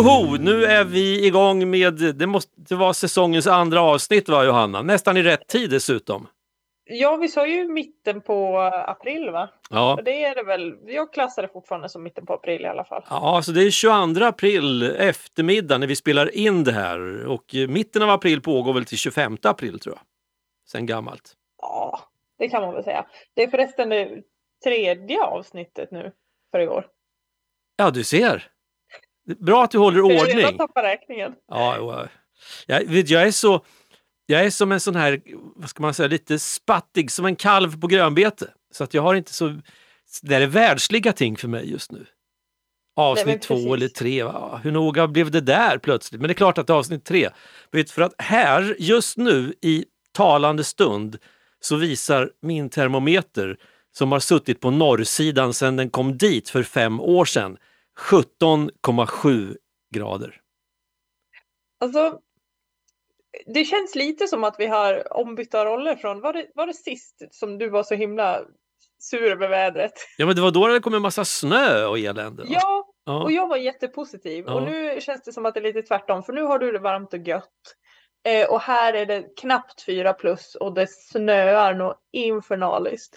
[0.00, 0.36] Tjoho!
[0.36, 4.82] Nu är vi igång med, det måste vara säsongens andra avsnitt va Johanna?
[4.82, 6.26] Nästan i rätt tid dessutom.
[6.84, 9.48] Ja, vi sa ju mitten på april va?
[9.70, 9.94] Ja.
[9.94, 10.76] Och det är det väl.
[10.86, 13.02] Jag klassar det fortfarande som mitten på april i alla fall.
[13.10, 18.02] Ja, så det är 22 april eftermiddag när vi spelar in det här och mitten
[18.02, 20.02] av april pågår väl till 25 april tror jag.
[20.68, 21.32] Sen gammalt.
[21.62, 22.00] Ja,
[22.38, 23.06] det kan man väl säga.
[23.34, 24.22] Det är förresten det
[24.64, 26.12] tredje avsnittet nu
[26.50, 26.86] för i år.
[27.76, 28.50] Ja, du ser.
[29.38, 30.36] Bra att du håller Jag ordning.
[30.36, 31.32] redan tappat räkningen.
[31.48, 32.08] Ja,
[32.66, 33.64] jag, vet, jag är så...
[34.26, 35.20] Jag är som en sån här,
[35.56, 38.46] vad ska man säga, lite spattig, som en kalv på grönbete.
[38.72, 39.60] Så att jag har inte så...
[40.22, 41.98] Det är världsliga ting för mig just nu.
[41.98, 42.06] Nej,
[43.06, 43.72] Avsnitt två precis.
[43.72, 44.60] eller tre, va?
[44.62, 46.20] hur noga blev det där plötsligt?
[46.20, 47.28] Men det är klart att det är avsnitt tre.
[47.72, 51.16] Vet, för att här, just nu i talande stund,
[51.60, 53.56] så visar min termometer,
[53.92, 57.56] som har suttit på norrsidan sedan den kom dit för fem år sedan,
[57.98, 59.56] 17,7
[59.94, 60.40] grader.
[61.80, 62.20] Alltså,
[63.46, 67.22] det känns lite som att vi har ombytta roller från, var det, var det sist
[67.30, 68.42] som du var så himla
[68.98, 69.92] sur över vädret?
[70.18, 72.42] Ja men det var då det kom en massa snö och elände.
[72.42, 72.48] va?
[72.52, 73.22] Ja, ja.
[73.22, 74.44] och jag var jättepositiv.
[74.46, 74.54] Ja.
[74.54, 76.78] Och nu känns det som att det är lite tvärtom, för nu har du det
[76.78, 77.76] varmt och gött.
[78.24, 83.16] Eh, och här är det knappt fyra plus och det snöar något infernaliskt.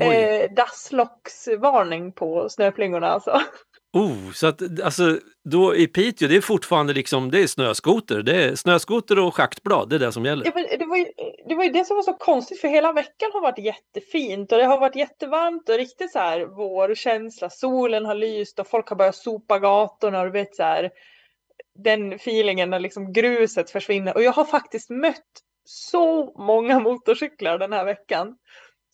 [0.00, 3.40] Eh, Dasslocksvarning på snöflingorna alltså.
[3.92, 8.22] Oh, så att alltså då i Piteå, det är fortfarande liksom, det är snöskoter.
[8.22, 10.46] Det är snöskoter och schaktblad, det är det som gäller.
[10.46, 11.06] Ja, det, var ju,
[11.48, 14.58] det var ju det som var så konstigt för hela veckan har varit jättefint och
[14.58, 17.50] det har varit jättevarmt och riktigt så här vårkänsla.
[17.50, 20.90] Solen har lyst och folk har börjat sopa gatorna och du vet så här
[21.78, 24.14] den feelingen när liksom gruset försvinner.
[24.14, 28.36] Och jag har faktiskt mött så många motorcyklar den här veckan.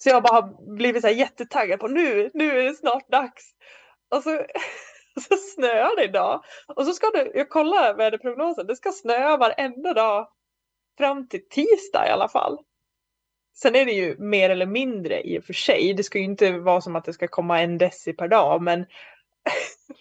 [0.03, 3.45] Så jag bara har blivit så här jättetaggad på nu, nu är det snart dags.
[4.11, 4.31] Och så,
[5.29, 6.45] så snöar det idag.
[6.77, 10.29] Och så ska det, jag kollar väderprognosen, det ska snöa varenda dag
[10.99, 12.59] fram till tisdag i alla fall.
[13.55, 15.95] Sen är det ju mer eller mindre i och för sig.
[15.95, 18.81] Det ska ju inte vara som att det ska komma en deci per dag, men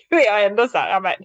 [0.10, 1.16] nu är jag ändå så här, ja men,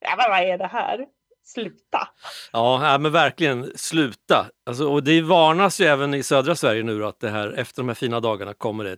[0.00, 1.06] ja men vad är det här?
[1.54, 2.08] Sluta!
[2.52, 4.46] Ja, men verkligen sluta.
[4.66, 7.82] Alltså, och det varnas ju även i södra Sverige nu då att det här, efter
[7.82, 8.96] de här fina dagarna kommer det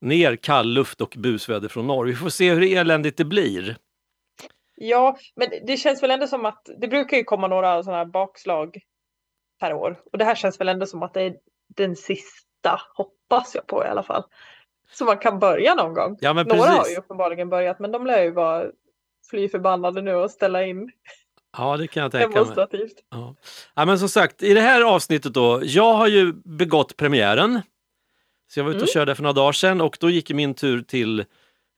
[0.00, 2.06] ner kall luft och busväder från norr.
[2.06, 3.76] Vi får se hur eländigt det blir.
[4.74, 8.04] Ja, men det känns väl ändå som att det brukar ju komma några sådana här
[8.04, 8.78] bakslag
[9.60, 10.00] per år.
[10.12, 11.36] Och det här känns väl ändå som att det är
[11.76, 14.24] den sista, hoppas jag på i alla fall.
[14.90, 16.16] Så man kan börja någon gång.
[16.20, 16.96] Ja, Några har precis.
[16.96, 18.66] ju uppenbarligen börjat, men de lär ju vara
[19.30, 20.90] fly förbannade nu och ställa in
[21.58, 22.54] Ja, det kan jag tänka mig.
[23.10, 23.34] Ja.
[23.74, 27.60] ja, men som sagt, i det här avsnittet då, jag har ju begått premiären.
[28.52, 28.92] Så jag var ute och Mm.
[28.92, 31.20] körde för några dagar sedan och då gick min tur till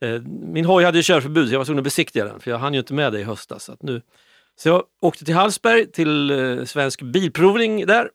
[0.05, 2.59] eh, min hoj hade ju körförbud så jag var tvungen att besiktiga den för jag
[2.59, 3.65] hann ju inte med det i höstas.
[3.65, 4.03] Så, nu,
[4.57, 8.11] så jag åkte till Hallsberg till eh, Svensk Bilprovning där.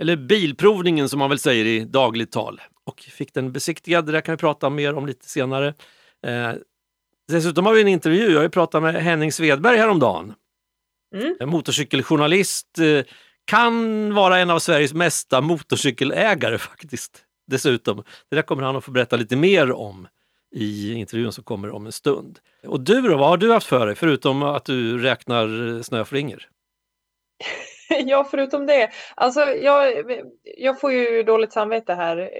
[0.00, 2.60] Eller Bilprovningen som man väl säger i dagligt tal.
[2.84, 5.74] Och fick den besiktigad, det där kan vi prata mer om lite senare.
[6.26, 6.52] Eh,
[7.28, 10.34] dessutom har vi en intervju, jag har ju pratat med Henning Svedberg häromdagen.
[11.14, 11.36] Mm.
[11.40, 13.04] En motorcykeljournalist eh,
[13.44, 17.24] kan vara en av Sveriges mesta motorcykelägare faktiskt.
[17.46, 18.04] Dessutom.
[18.30, 20.08] Det där kommer han att få berätta lite mer om
[20.50, 22.38] i intervjun som kommer om en stund.
[22.66, 26.42] Och du då, vad har du haft för dig förutom att du räknar eh, snöflingor?
[27.90, 28.90] Ja, förutom det.
[29.14, 30.04] Alltså, jag,
[30.42, 32.30] jag får ju dåligt samvete här.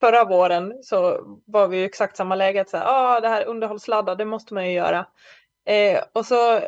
[0.00, 2.60] Förra våren så var vi i exakt samma läge.
[2.60, 5.06] Att så här, ah, det här underhållsladdar, det måste man ju göra.
[5.66, 6.60] Eh, och så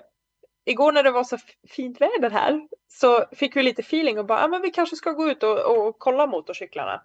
[0.65, 4.45] igår när det var så fint väder här så fick vi lite feeling och bara,
[4.45, 7.03] ah, men vi kanske ska gå ut och, och kolla motorcyklarna.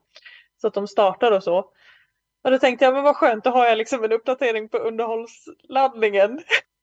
[0.62, 1.58] Så att de startar och så.
[2.44, 6.40] Och då tänkte jag, men vad skönt, då har jag liksom en uppdatering på underhållsladdningen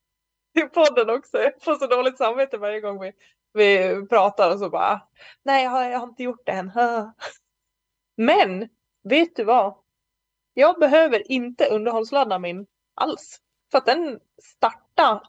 [0.58, 1.38] i podden också.
[1.38, 3.12] Jag får så dåligt samvete varje gång vi,
[3.52, 5.00] vi pratar och så bara,
[5.42, 6.72] nej jag har, jag har inte gjort det än.
[8.16, 8.68] Men,
[9.04, 9.74] vet du vad?
[10.54, 13.40] Jag behöver inte underhållsladda min alls.
[13.70, 15.22] För att den startar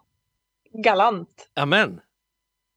[0.82, 1.50] galant.
[1.54, 2.02] Amen.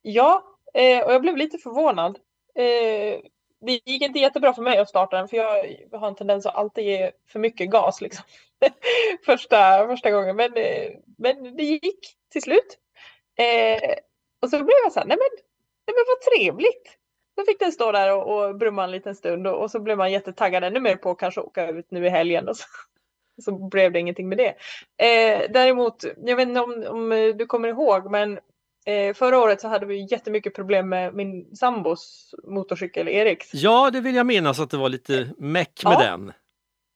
[0.03, 2.19] Ja, eh, och jag blev lite förvånad.
[2.55, 3.21] Eh,
[3.61, 6.55] det gick inte jättebra för mig att starta den för jag har en tendens att
[6.55, 8.25] alltid ge för mycket gas liksom.
[9.27, 10.37] första, första gången.
[10.37, 12.01] Men, eh, men det gick
[12.33, 12.79] till slut.
[14.43, 15.45] Och så blev jag så här, nej men,
[15.87, 16.99] nej men vad trevligt.
[17.37, 19.99] Då fick den stå där och, och brumma en liten stund och, och så blev
[19.99, 22.49] man jättetaggad ännu mer på att kanske åka ut nu i helgen.
[22.49, 22.65] Och så,
[23.43, 24.55] så blev det ingenting med det.
[25.05, 28.39] Eh, däremot, jag vet inte om, om eh, du kommer ihåg, men
[28.87, 33.51] eh, förra året så hade vi jättemycket problem med min sambos motorcykel Eriks.
[33.55, 36.01] Ja, det vill jag minnas att det var lite meck med Ja.
[36.01, 36.33] den.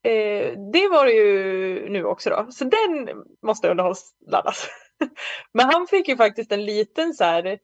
[0.04, 3.08] Eh, det var det ju nu också då, så den
[3.42, 4.68] måste underhållsladdas.
[5.52, 7.58] Men han fick ju faktiskt en liten så här,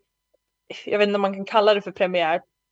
[0.86, 1.90] jag vet inte om man kan kalla det för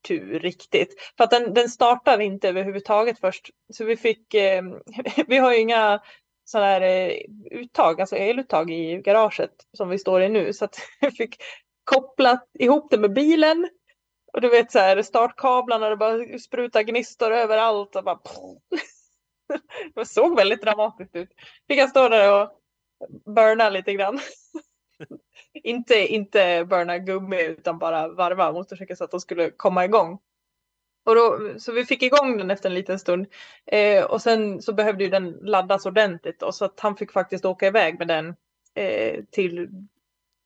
[0.07, 0.95] tur riktigt.
[1.17, 3.51] För att den, den startar inte överhuvudtaget först.
[3.73, 4.63] Så vi fick, eh,
[5.27, 6.01] vi har ju inga
[6.45, 7.13] sådana här eh,
[7.51, 10.53] uttag, alltså eluttag i garaget som vi står i nu.
[10.53, 11.37] Så att vi fick
[11.85, 13.69] koppla ihop det med bilen.
[14.33, 18.21] Och du vet så här startkablarna, det bara sprutar gnistor överallt och bara
[19.95, 21.29] Det såg väldigt dramatiskt ut.
[21.69, 22.51] Fick jag stå där och
[23.35, 24.21] burna lite grann.
[25.53, 30.19] inte, inte burna gummi utan bara varva motorcykeln så att de skulle komma igång.
[31.07, 33.27] Och då, så vi fick igång den efter en liten stund.
[33.67, 37.45] Eh, och sen så behövde ju den laddas ordentligt då, så att han fick faktiskt
[37.45, 38.35] åka iväg med den
[38.75, 39.69] eh, till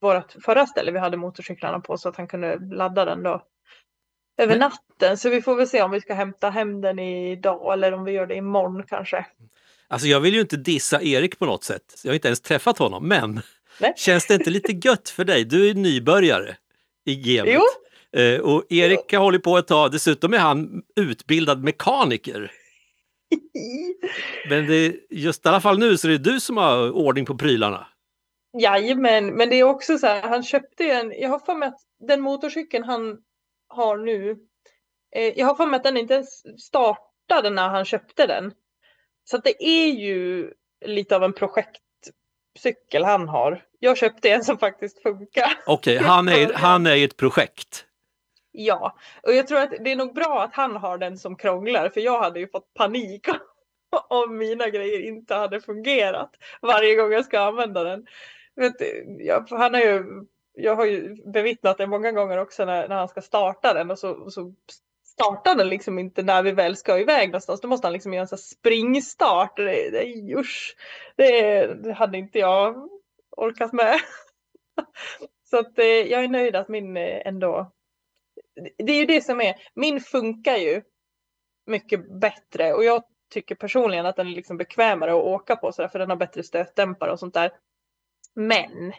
[0.01, 3.45] vårt förra ställe vi hade motorcyklarna på så att han kunde ladda den då
[4.37, 5.17] över natten.
[5.17, 8.11] Så vi får väl se om vi ska hämta hem den idag eller om vi
[8.11, 9.25] gör det imorgon kanske.
[9.87, 12.01] Alltså jag vill ju inte dissa Erik på något sätt.
[12.03, 13.41] Jag har inte ens träffat honom, men
[13.81, 13.93] Nej.
[13.95, 15.45] känns det inte lite gött för dig?
[15.45, 16.57] Du är nybörjare
[17.05, 17.53] i gamet.
[17.53, 17.61] Jo.
[18.19, 19.19] Eh, och Erik jo.
[19.19, 22.51] håller på ett tag, dessutom är han utbildad mekaniker.
[24.49, 27.37] men det, just i alla fall nu så är det du som har ordning på
[27.37, 27.87] prylarna.
[28.57, 31.81] Jajamän, men det är också så här, han köpte en, jag har för mig att
[32.07, 33.17] den motorcykeln han
[33.67, 34.37] har nu,
[35.15, 36.23] eh, jag har för mig att den inte
[36.57, 38.53] startade när han köpte den.
[39.23, 40.51] Så det är ju
[40.85, 41.33] lite av en
[42.53, 43.63] projektcykel han har.
[43.79, 45.57] Jag köpte en som faktiskt funkar.
[45.65, 47.85] Okej, okay, han, är, han är ett projekt.
[48.51, 51.89] Ja, och jag tror att det är nog bra att han har den som krånglar
[51.89, 53.27] för jag hade ju fått panik
[54.09, 56.31] om mina grejer inte hade fungerat
[56.61, 58.05] varje gång jag ska använda den.
[58.55, 58.73] Vet,
[59.19, 60.03] jag, han har ju,
[60.53, 63.99] jag har ju bevittnat det många gånger också när, när han ska starta den och
[63.99, 64.53] så, och så
[65.21, 67.61] startar den liksom inte när vi väl ska iväg någonstans.
[67.61, 69.57] Då måste han liksom göra en sån springstart.
[69.57, 70.75] Det, det, usch,
[71.15, 72.89] det, det hade inte jag
[73.37, 73.99] orkat med.
[75.49, 77.71] Så att eh, jag är nöjd att min eh, ändå...
[78.77, 80.81] Det är ju det som är, min funkar ju
[81.65, 83.03] mycket bättre och jag
[83.33, 86.43] tycker personligen att den är liksom bekvämare att åka på sådär för den har bättre
[86.43, 87.51] stötdämpare och sånt där.
[88.35, 88.93] Men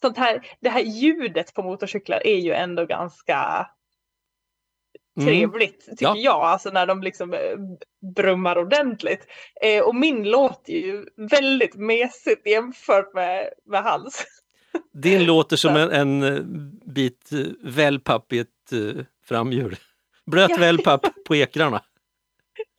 [0.00, 3.70] sånt här, det här ljudet på motorcyklar är ju ändå ganska
[5.20, 5.96] trevligt mm.
[5.96, 6.16] tycker ja.
[6.16, 7.56] jag, alltså när de liksom eh,
[8.14, 9.26] brummar ordentligt.
[9.62, 14.26] Eh, och min låter ju väldigt mesigt jämfört med, med hans.
[14.92, 16.42] Din låter som en, en eh,
[16.92, 17.30] bit
[17.62, 19.76] wellpapp i ett uh, framhjul.
[20.26, 21.82] Blöt wellpapp på ekrarna.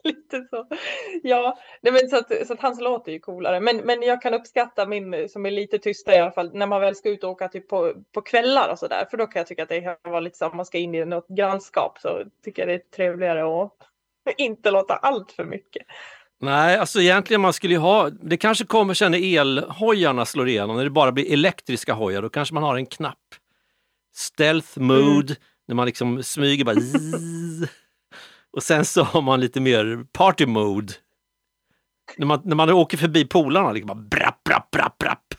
[0.07, 0.67] Lite så.
[1.23, 3.59] Ja, nej men så, att, så att hans låter ju coolare.
[3.59, 6.81] Men, men jag kan uppskatta min som är lite tystare i alla fall när man
[6.81, 9.07] väl ska ut och åka typ på, på kvällar och sådär.
[9.11, 10.95] För då kan jag tycka att det kan vara lite så om man ska in
[10.95, 13.73] i något grannskap så tycker jag det är trevligare att
[14.38, 15.83] inte låta allt för mycket.
[16.39, 20.75] Nej, alltså egentligen man skulle ju ha, det kanske kommer sen när elhojarna slår igenom,
[20.77, 23.17] när det bara blir elektriska hojar, då kanske man har en knapp.
[24.15, 25.35] Stealth mode, mm.
[25.67, 26.75] när man liksom smyger bara
[28.53, 30.94] Och sen så har man lite mer party mode.
[32.17, 35.33] När man, när man åker förbi polarna, liksom bara brapp, brapp, brapp, brapp.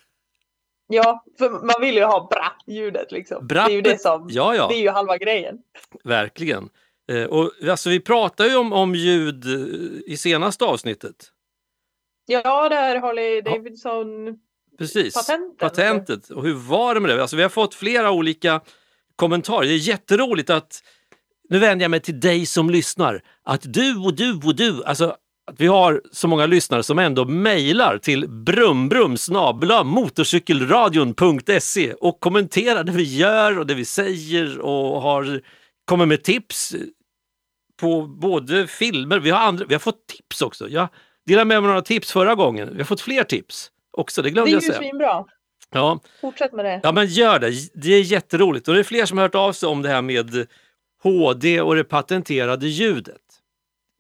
[0.86, 3.46] Ja, för man vill ju ha brapp-ljudet liksom.
[3.46, 4.68] Brappet, det är ju det som, ja, ja.
[4.68, 5.58] det är ju halva grejen.
[6.04, 6.68] Verkligen.
[7.12, 11.30] Eh, och alltså, vi pratar ju om, om ljud eh, i senaste avsnittet.
[12.26, 14.34] Ja, det här Harley Davidson ja.
[14.78, 15.58] Precis, patentet.
[15.58, 16.30] patentet.
[16.30, 17.20] Och hur var det med det?
[17.22, 18.60] Alltså, vi har fått flera olika
[19.16, 19.66] kommentarer.
[19.66, 20.82] Det är jätteroligt att
[21.48, 25.16] nu vänder jag mig till dig som lyssnar, att du och du och du, alltså
[25.46, 29.16] att vi har så många lyssnare som ändå mejlar till brumbrum
[29.84, 35.40] motorcykelradion.se och kommenterar det vi gör och det vi säger och har
[35.84, 36.74] kommer med tips
[37.80, 40.68] på både filmer, vi har, andra, vi har fått tips också.
[40.68, 40.88] Jag
[41.26, 44.50] delade med mig några tips förra gången, vi har fått fler tips också, det glömde
[44.50, 44.72] jag säga.
[44.72, 45.24] Det är ju svinbra.
[45.72, 46.00] Ja.
[46.20, 46.80] Fortsätt med det.
[46.82, 49.52] Ja men gör det, det är jätteroligt och det är fler som har hört av
[49.52, 50.46] sig om det här med
[51.04, 53.20] HD och det patenterade ljudet.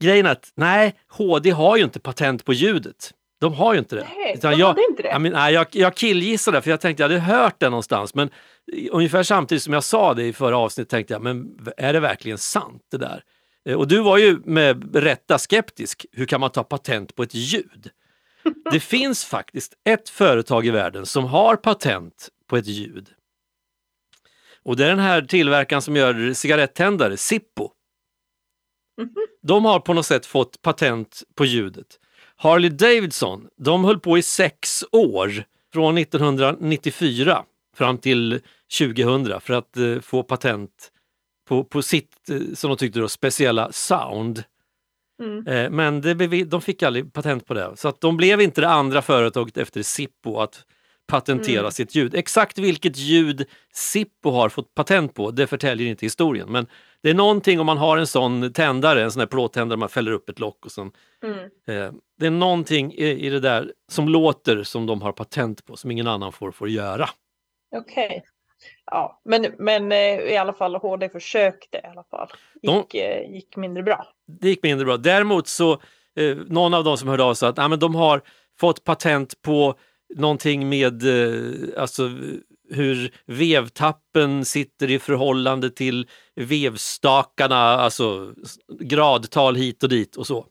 [0.02, 3.12] Grejen är att nej, HD har ju inte patent på ljudet.
[3.40, 4.08] De har ju inte det.
[4.16, 5.08] Nej, de jag, inte det.
[5.08, 8.30] Jag, men, nej, jag, jag killgissade för jag tänkte jag hade hört det någonstans men
[8.90, 12.38] ungefär samtidigt som jag sa det i förra avsnittet tänkte jag, men är det verkligen
[12.38, 13.22] sant det där?
[13.68, 16.06] Eh, och du var ju med rätta skeptisk.
[16.12, 17.90] Hur kan man ta patent på ett ljud?
[18.72, 23.08] Det finns faktiskt ett företag i världen som har patent på ett ljud.
[24.64, 27.70] Och det är den här tillverkaren som gör cigarettändare, Zippo.
[28.98, 29.26] Mm -hmm.
[29.42, 32.00] De har på något sätt fått patent på ljudet.
[32.36, 37.44] Harley Davidson, de höll på i sex år, från 1994
[37.76, 38.40] fram till
[38.78, 40.92] 2000 för att eh, få patent
[41.48, 44.44] på, på sitt, eh, som de tyckte då, speciella sound.
[45.22, 45.46] Mm.
[45.46, 48.68] Eh, men det, de fick aldrig patent på det, så att de blev inte det
[48.68, 50.64] andra företaget efter Zippo att
[51.06, 51.70] patentera Mm.
[51.70, 52.14] sitt ljud.
[52.14, 56.52] Exakt vilket ljud Zippo har fått patent på, det förtäljer inte historien.
[56.52, 56.66] Men
[57.02, 60.12] det är någonting om man har en sån tändare, en sån här plåttändare, man fäller
[60.12, 60.92] upp ett lock och sen
[61.24, 61.38] Mm.
[61.66, 65.76] Eh, det är någonting i, i det där som låter som de har patent på,
[65.76, 67.08] som ingen annan får, får göra.
[67.76, 68.24] Okej.
[68.86, 72.28] Ja, men, men eh, i alla fall HD försökte i alla fall.
[72.62, 74.06] De- Gick, eh, gick mindre bra.
[74.40, 74.96] Det gick mindre bra.
[74.96, 75.72] Däremot så,
[76.16, 78.22] eh, någon av dem som hörde av sig att ah, men de har
[78.60, 79.74] fått patent på
[80.14, 82.10] någonting med eh, alltså,
[82.70, 88.34] hur vevtappen sitter i förhållande till vevstakarna, alltså
[88.80, 90.46] gradtal hit och dit och så.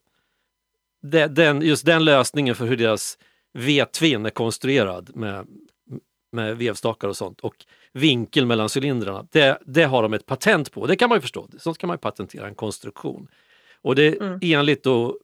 [1.29, 3.17] Den, just den lösningen för hur deras
[3.53, 5.47] V-tvinn är konstruerad med,
[6.31, 7.55] med vevstakar och sånt och
[7.93, 10.87] vinkel mellan cylindrarna, det, det har de ett patent på.
[10.87, 13.27] Det kan man ju förstå, sånt kan man patentera, en konstruktion.
[13.81, 14.39] Och det Mm.
[14.41, 15.17] enligt då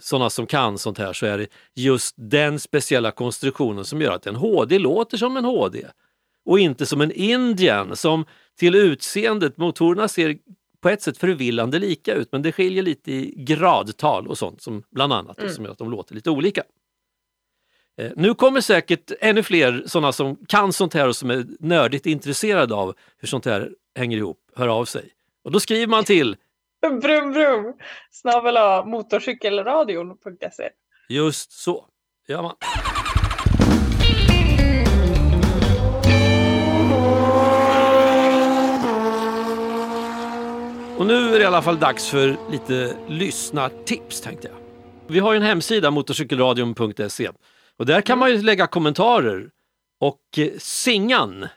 [0.00, 4.26] sådana som kan sånt här så är det just den speciella konstruktionen som gör att
[4.26, 5.86] en HD låter som en HD
[6.44, 8.24] och inte som en Indian som
[8.58, 10.38] till utseendet, motorerna ser
[10.80, 14.82] på ett sätt förvillande lika ut men det skiljer lite i gradtal och sånt som
[14.90, 15.50] bland annat Mm.
[15.52, 16.62] som gör att de låter lite olika.
[17.98, 22.06] Eh, Nu kommer säkert ännu fler sådana som kan sånt här och som är nördigt
[22.06, 25.10] intresserade av hur sånt här hänger ihop, höra av sig.
[25.44, 26.36] Och då skriver man till
[27.02, 27.74] Brum brum!
[28.10, 30.70] Snabel A motorcykelradion.se
[31.08, 31.86] just så.
[32.28, 32.54] Gör man.
[40.98, 44.56] Och nu är det i alla fall dags för lite lyssnartips tänkte jag.
[45.08, 47.30] Vi har ju en hemsida, motorcykelradion.se.
[47.78, 49.50] Och där kan man ju lägga kommentarer.
[50.00, 51.48] Och eh, Singan,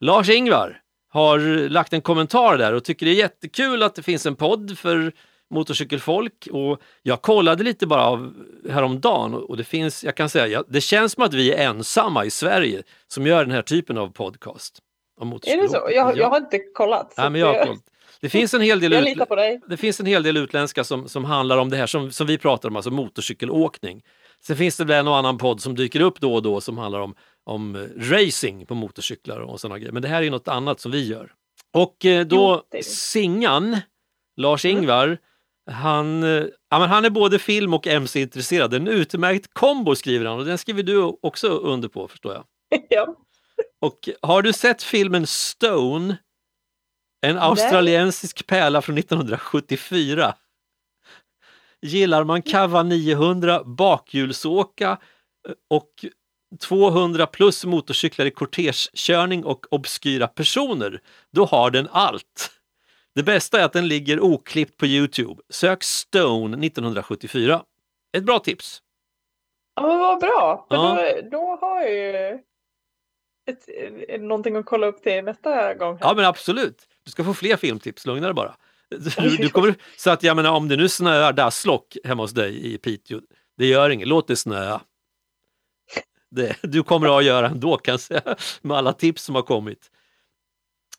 [0.00, 0.80] Lars-Ingvar,
[1.12, 4.78] har lagt en kommentar där och tycker det är jättekul att det finns en podd
[4.78, 5.12] för
[5.50, 6.48] motorcykelfolk.
[6.52, 8.34] Och jag kollade lite bara av
[8.70, 12.24] häromdagen och det finns, jag kan säga, ja, det känns som att vi är ensamma
[12.24, 14.78] i Sverige som gör den här typen av podcast.
[15.20, 15.76] Om Är det så?
[15.76, 16.12] Jag, Ja.
[16.16, 17.14] jag har inte kollat.
[17.16, 17.80] Nej, men jag, har kollat.
[18.20, 19.60] det finns en hel del jag ut- litar på dig.
[19.66, 22.38] det finns en hel del utländska som, som handlar om det här som, som vi
[22.38, 24.02] pratar om, alltså motorcykelåkning.
[24.46, 26.78] Sen finns det väl en och annan podd som dyker upp då och då som
[26.78, 27.14] handlar om,
[27.44, 29.92] om eh, racing på motorcyklar och sådana grejer.
[29.92, 31.32] Men det här är något annat som vi gör.
[31.72, 32.84] Och eh, Jo, då det.
[32.86, 33.80] Singan,
[34.36, 35.18] Lars-Ingvar,
[35.70, 38.74] han, eh, ja, men han är både film och MC-intresserad.
[38.74, 42.44] En utmärkt kombo skriver han och den skriver du också under på förstår jag.
[42.88, 43.16] ja.
[43.80, 46.16] Och har du sett filmen Stone?
[47.26, 50.34] En australiensisk pärla från 1974.
[51.82, 54.98] Gillar man Cava 900, bakhjulsåka
[55.70, 56.04] och
[56.60, 62.50] 200 plus motorcyklar i kortegekörning och obskyra personer, då har den allt.
[63.14, 65.42] Det bästa är att den ligger oklippt på Youtube.
[65.50, 67.62] Sök Stone 1974.
[68.16, 68.82] Ett bra tips.
[69.76, 70.66] ja, men vad bra.
[70.68, 71.12] För Ja.
[71.22, 72.38] då, då har jag ju
[73.50, 73.68] ett,
[74.08, 75.94] eh, någonting att kolla upp till nästa gång.
[76.00, 76.06] här.
[76.08, 76.88] Ja men absolut.
[77.04, 78.54] Du ska få fler filmtips, lugna dig bara.
[79.18, 82.74] Du, du kommer, så att jag menar om det nu snöar dasslock hemma hos dig
[82.74, 83.20] i Piteå,
[83.58, 84.80] det gör inget, låt det snöa.
[86.34, 88.22] Det, du kommer att ha att göra ändå kan jag säga,
[88.62, 89.90] med alla tips som har kommit.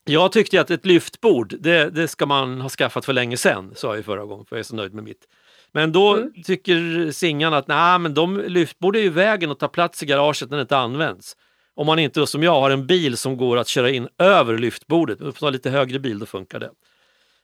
[0.05, 3.87] Jag tyckte att ett lyftbord, det, det ska man ha skaffat för länge sedan, sa
[3.87, 5.27] jag ju förra gången, för jag är så nöjd med mitt.
[5.71, 6.43] Men då Mm.
[6.43, 10.49] tycker Singan att nej, men de lyftbord är ju vägen och tar plats i garaget
[10.49, 11.35] när det inte används.
[11.75, 15.19] Om man inte som jag har en bil som går att köra in över lyftbordet,
[15.19, 16.69] man får ta lite högre bil, då funkar det.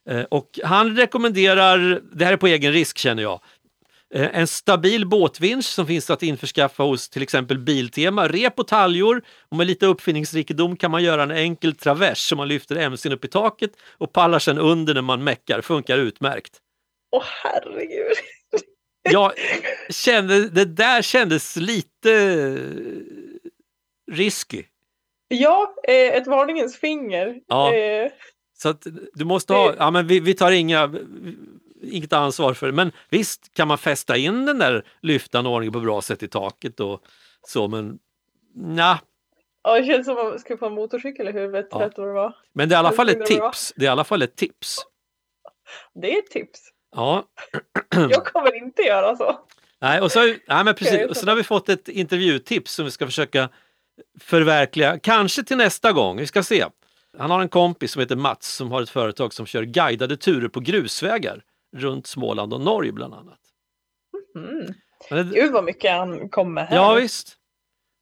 [0.09, 3.39] Eh, Och han rekommenderar, det här är på egen risk känner jag,
[4.13, 9.57] en stabil båtvinsch som finns att införskaffa hos till exempel Biltema, rep och taljor och
[9.57, 13.27] med lite uppfinningsrikedom kan man göra en enkel travers som man lyfter MCn upp i
[13.27, 16.57] taket och pallar sen under när man meckar, funkar utmärkt.
[17.11, 18.13] Åh herregud.
[19.11, 19.31] Jag
[19.89, 22.57] kände, det där kändes lite
[24.11, 24.63] risky.
[25.27, 27.39] Ja, eh, ett varningens finger.
[27.47, 27.73] Ja.
[27.75, 28.11] Eh,
[28.57, 30.87] Så att du måste ha, ja men vi, vi tar inga,
[31.81, 32.73] inget ansvar för det.
[32.73, 37.03] Men visst kan man fästa in den där lyftanordningen på bra sätt i taket och
[37.47, 37.99] så men
[38.55, 38.99] nja.
[39.63, 41.67] ja, det känns som att man ska få en motorcykel i huvudet.
[41.71, 41.79] Ja.
[41.79, 42.35] Vad det var?
[42.53, 43.73] Men det är i alla fall ett skulle tips.
[43.75, 44.77] Det är i alla fall ett tips.
[45.93, 46.59] Det är ett tips.
[46.95, 47.23] Ja,
[48.09, 49.39] Jag kommer inte göra så.
[49.79, 51.09] nej, och så, nej, men precis.
[51.09, 53.49] Och sen har vi fått ett intervjutips som vi ska försöka
[54.19, 56.17] förverkliga, kanske till nästa gång.
[56.17, 56.65] Vi ska se.
[57.17, 60.47] Han har en kompis som heter Mats som har ett företag som kör guidade turer
[60.47, 61.43] på grusvägar
[61.75, 63.39] runt Småland och Norge bland annat.
[64.35, 64.73] Mm.
[65.11, 66.75] Men Gud vad mycket han kommer här.
[66.75, 67.35] Ja visst.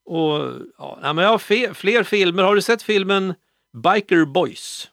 [0.05, 2.43] Och, ja, men jag har fe- fler filmer.
[2.43, 3.33] Har du sett filmen
[3.83, 4.91] Biker Boys?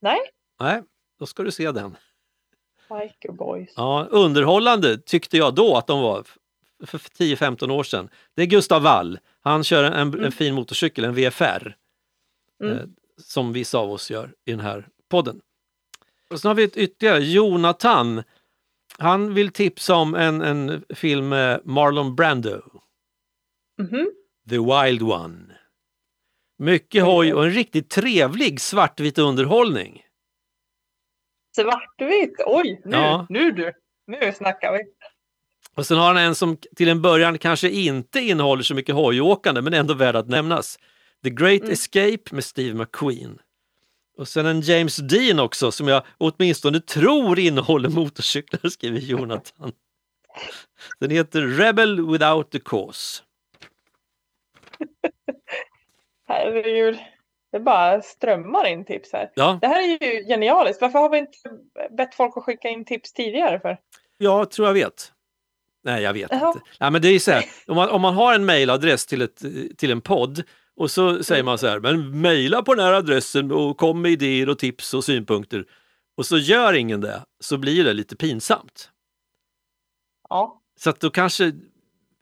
[0.00, 0.18] Nej,
[0.60, 0.82] Nej,
[1.18, 1.96] då ska du se den.
[2.88, 3.72] Biker Boys.
[3.76, 6.24] Ja, underhållande tyckte jag då att de var
[6.86, 8.08] för 10-15 år sedan.
[8.36, 9.18] Det är Gustav Wall.
[9.40, 11.76] Han kör en, en, en fin motorcykel, en VFR,
[12.62, 12.78] Mm.
[12.78, 12.84] eh,
[13.22, 15.40] som vissa av oss gör i den här podden.
[16.30, 18.22] Och sen har vi ett ytterligare, Jonathan.
[18.98, 22.62] Han vill tipsa om en, en film med Marlon Brando,
[23.80, 24.10] Mhm.
[24.50, 25.56] The Wild One.
[26.58, 30.02] Mycket hoj och en riktigt trevlig svartvit underhållning.
[31.56, 33.26] Svartvitt, oj, nu, Ja.
[33.28, 33.72] nu du,
[34.06, 34.78] nu snackar vi.
[35.74, 39.60] Och sen har han en som till en början kanske inte innehåller så mycket hojåkande
[39.62, 40.78] men ändå värd att nämnas.
[41.24, 41.72] The Great Mm.
[41.72, 43.38] Escape med Steve McQueen.
[44.18, 49.72] Och sen en James Dean också som jag åtminstone tror innehåller motorcyklar, skriver Jonathan.
[50.98, 53.22] Den heter Rebel Without a Cause.
[56.28, 56.98] Herregud,
[57.52, 59.30] det bara strömmar in tips här.
[59.34, 60.82] Ja, Det här är ju genialiskt.
[60.82, 61.38] Varför har vi inte
[61.90, 63.78] bett folk att skicka in tips tidigare för?
[64.18, 65.12] jag tror jag vet.
[65.84, 66.48] Nej, jag vet Jaha.
[66.48, 66.60] inte.
[66.80, 69.42] Nej, men det är så här, om, man, om man har en mailadress till, ett,
[69.78, 70.42] till en podd
[70.78, 74.12] och så säger man så här, men mejla på den här adressen och kom med
[74.12, 75.64] idéer och tips och synpunkter.
[76.16, 78.90] Och så gör ingen det, så blir det lite pinsamt.
[80.28, 81.52] Ja, Så att då kanske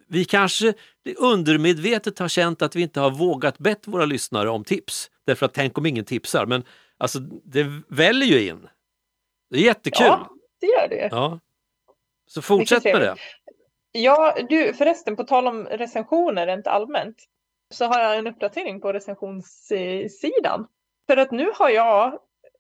[0.08, 0.74] vi kanske
[1.16, 5.10] undermedvetet har känt att vi inte har vågat bett våra lyssnare om tips.
[5.26, 6.46] Därför att tänk om ingen tipsar.
[6.46, 6.64] Men
[6.98, 8.68] alltså, det väljer ju in.
[9.50, 10.06] Det är jättekul.
[10.06, 11.08] ja det gör det.
[11.10, 11.40] Ja.
[12.26, 13.16] Så fortsätt med det.
[13.92, 17.16] Ja, du förresten på tal om recensioner rent allmänt
[17.74, 20.66] så har jag en uppdatering på recensionssidan.
[21.06, 22.06] För att nu har jag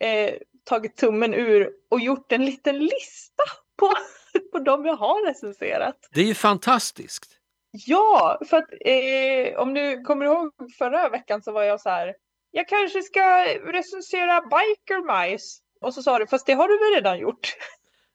[0.00, 0.34] eh,
[0.64, 3.42] tagit tummen ur och gjort en liten lista
[3.78, 3.92] på,
[4.52, 5.96] på de jag har recenserat.
[6.14, 7.32] Det är ju fantastiskt.
[7.70, 12.14] Ja, för att eh, om du kommer ihåg förra veckan så var jag så här.
[12.50, 15.60] Jag kanske ska recensera Biker Mice.
[15.80, 17.54] Och så sa du, fast det har du väl redan gjort?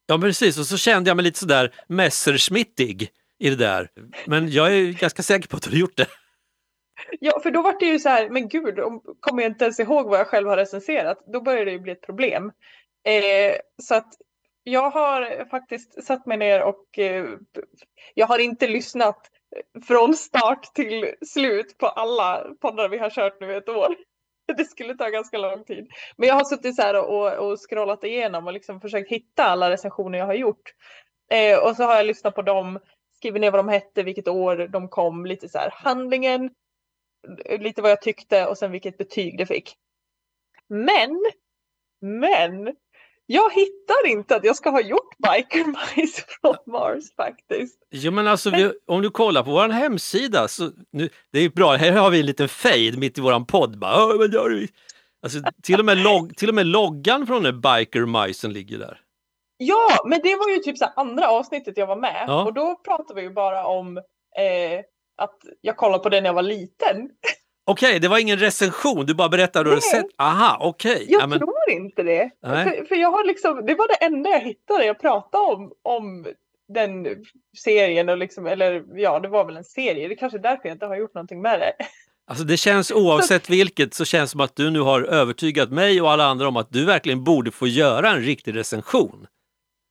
[0.05, 3.89] Ja precis, och så kände jag mig lite sådär messerschmittig i det där.
[4.25, 6.07] Men jag är ganska säker på att du har gjort det.
[7.19, 9.79] Ja, för då var det ju så här, men gud, om, kommer jag inte ens
[9.79, 12.51] ihåg vad jag själv har recenserat, då börjar det ju bli ett problem.
[13.05, 14.13] Eh, så att
[14.63, 17.25] jag har faktiskt satt mig ner och eh,
[18.13, 19.31] jag har inte lyssnat
[19.87, 23.95] från start till slut på alla poddar vi har kört nu ett år.
[24.57, 25.87] Det skulle ta ganska lång tid.
[26.17, 29.69] Men jag har suttit så här och, och scrollat igenom och liksom försökt hitta alla
[29.69, 30.73] recensioner jag har gjort.
[31.31, 32.79] Eh, och så har jag lyssnat på dem,
[33.15, 36.49] skrivit ner vad de hette, vilket år de kom, lite så här handlingen,
[37.59, 39.75] lite vad jag tyckte och sen vilket betyg det fick.
[40.69, 41.23] Men,
[42.01, 42.75] men,
[43.25, 47.79] jag hittar inte att jag ska ha gjort Biker Mice from Mars faktiskt.
[47.91, 51.71] Jo men alltså vi, om du kollar på vår hemsida så nu, det är bra,
[51.71, 53.79] här har vi en liten fade mitt i våran podd.
[53.79, 54.67] Bara, "Åh, men du-"
[55.23, 58.99] alltså, till, och med log, till och med loggan från den Biker Majsen ligger där.
[59.57, 62.45] Ja, men det var ju typ så andra avsnittet jag var med Ja.
[62.45, 64.81] och då pratade vi ju bara om eh,
[65.17, 67.09] att jag kollade på den när jag var liten.
[67.65, 70.05] Okej, det var ingen recension, du bara berättade hur du sett.
[70.17, 71.05] Aha, okej.
[71.09, 72.31] Jag Ja, men, tror inte det.
[72.41, 74.85] För, för jag har liksom, det var det enda jag hittade.
[74.85, 76.27] Jag pratade om, om
[76.73, 77.07] den
[77.57, 80.07] serien och liksom, eller ja, det var väl en serie.
[80.07, 81.73] Det är kanske är därför jag inte har gjort någonting med det.
[82.27, 86.01] alltså, det känns oavsett vilket så känns det som att du nu har övertygat mig
[86.01, 89.27] och alla andra om att du verkligen borde få göra en riktig recension.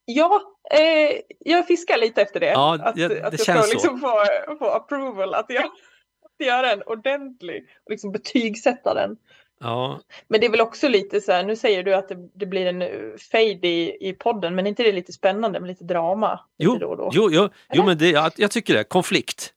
[0.04, 2.46] Ja, eh, jag fiskar lite efter det.
[2.46, 4.24] Ja, att, det- det att jag känns ska liksom få,
[4.58, 9.16] få approval att jag att göra en ordentlig och liksom betygsätta den.
[9.60, 12.46] Ja, Men det är väl också lite så här, nu säger du att det, det
[12.46, 12.88] blir en eh,
[13.32, 16.40] fade i, i podden, men är inte det lite spännande med lite drama?
[16.58, 17.10] jo, Lite då då?
[17.12, 18.84] jo, jo, jo men det, jag, jag tycker det.
[18.84, 19.52] Konflikt.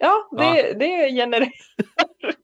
[0.00, 1.52] Ja, det, det genererar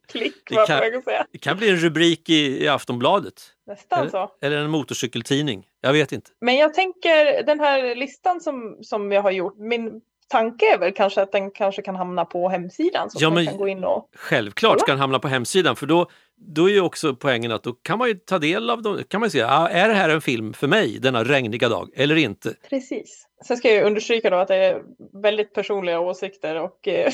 [0.08, 1.26] klick, kan- jag säga.
[1.32, 3.42] Det kan bli en rubrik i, i Aftonbladet.
[3.66, 4.30] Nästan Eller, så.
[4.42, 5.66] eller en motorcykeltidning.
[5.80, 6.30] Jag vet inte.
[6.40, 10.92] Men jag tänker den här listan som, som jag har gjort, min tanke är väl
[10.92, 14.08] kanske att den kanske kan hamna på hemsidan så Ja, man kan gå in och...
[14.14, 17.72] Självklart ska den hamna på hemsidan för då, då är ju också poängen att då
[17.72, 19.02] kan man ju ta del av dem.
[19.08, 21.90] kan man ju säga, ah, är det här en film för mig denna regniga dag
[21.94, 22.54] eller inte?
[22.70, 23.24] Precis.
[23.46, 24.82] Sen ska jag understryka då att det är
[25.22, 27.12] väldigt personliga åsikter och eh,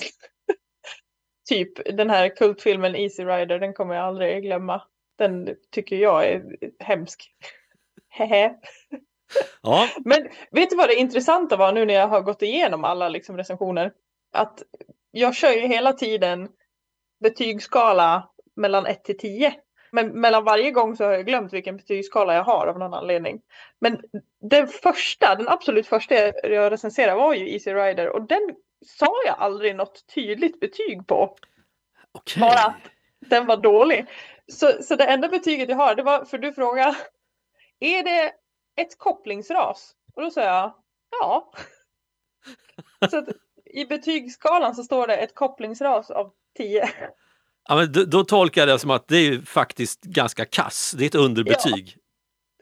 [1.49, 4.83] typ den här kultfilmen Easy Rider, den kommer jag aldrig glömma.
[5.19, 7.31] Den tycker jag är hemsk.
[9.63, 13.09] Ja, Men vet du vad det intressanta var nu när jag har gått igenom alla
[13.09, 13.93] liksom recensioner?
[14.33, 14.63] Att
[15.11, 16.49] jag kör ju hela tiden
[17.21, 19.55] betygsskala mellan 1 till 10.
[19.93, 23.41] Men mellan varje gång så har jag glömt vilken betygsskala jag har av någon anledning.
[23.81, 24.01] Men
[24.51, 26.15] den första, den absolut första
[26.49, 28.55] jag recenserade var ju Easy Rider och den
[28.87, 31.37] sa jag aldrig något tydligt betyg på.
[32.13, 32.41] okej.
[32.41, 34.07] Bara att den var dålig.
[34.53, 36.97] Så, så det enda betyget jag har, det var för du frågade,
[37.81, 38.33] är det
[38.77, 39.95] ett kopplingsras?
[40.15, 40.75] Och då sa jag,
[41.21, 41.53] ja.
[43.11, 43.29] Så att
[43.65, 46.91] i betygsskalan så står det ett kopplingsras av 10.
[47.69, 50.95] Ja, men då, då tolkar jag det som att det är faktiskt ganska kass.
[50.99, 51.97] Det är ett underbetyg.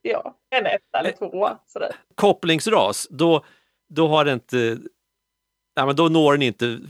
[0.03, 1.59] Ja, en etta eller tvåa.
[1.67, 1.95] Sådär.
[2.15, 3.45] Kopplingsras, då,
[3.89, 4.79] då har det inte...
[5.75, 6.81] Ja, men då når den inte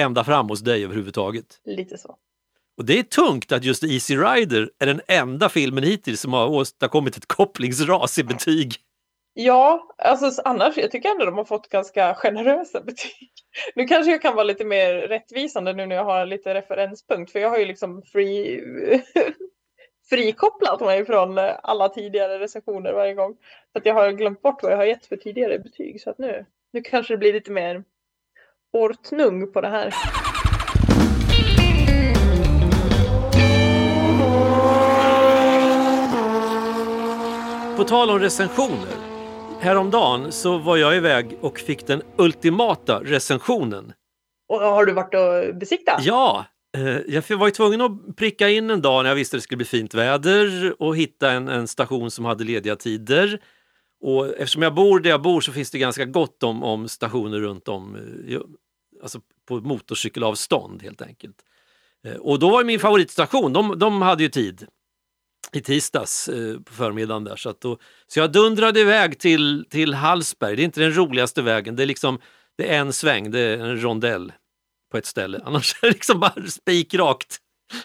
[0.00, 1.60] ända fram hos dig överhuvudtaget.
[1.64, 2.16] Lite så.
[2.76, 6.48] Och det är tungt att just Easy Rider är den enda filmen hittills som har
[6.48, 8.74] åstadkommit ett kopplingsras i betyg.
[9.34, 13.32] Ja, alltså annars, jag tycker ändå de har fått ganska generösa betyg.
[13.74, 17.38] Nu kanske jag kan vara lite mer rättvisande nu när jag har lite referenspunkt, för
[17.38, 18.62] jag har ju liksom free,
[20.10, 23.36] frikopplat mig från alla tidigare recensioner varje gång.
[23.72, 26.18] Så att jag har glömt bort vad jag har gett för tidigare betyg, så att
[26.18, 27.84] nu, nu kanske det blir lite mer
[28.72, 29.94] ordnung på det här.
[37.76, 38.96] På tal om recensioner.
[39.60, 43.92] Häromdagen så var jag iväg och fick den ultimata recensionen.
[44.48, 46.04] Och har du varit och besiktat?
[46.04, 46.44] Ja,
[46.76, 49.42] eh, jag var ju tvungen att pricka in en dag när jag visste att det
[49.42, 53.40] skulle bli fint väder och hitta en, en station som hade lediga tider.
[54.02, 57.38] Och eftersom jag bor där jag bor så finns det ganska gott om, om stationer
[57.38, 57.96] runt om,
[58.28, 58.40] eh,
[59.02, 61.36] alltså på motorcykelavstånd helt enkelt.
[62.06, 64.66] Eh, och då var min favoritstation, de, de hade ju tid
[65.52, 67.36] i tisdags eh, på förmiddagen där.
[67.36, 70.56] Så, att då, så jag dundrade iväg till, till Hallsberg.
[70.56, 72.18] Det är inte den roligaste vägen, det är liksom
[72.56, 74.32] det är en sväng, det är en rondell
[74.90, 75.40] på ett ställe.
[75.44, 77.38] Annars är det liksom bara spikrakt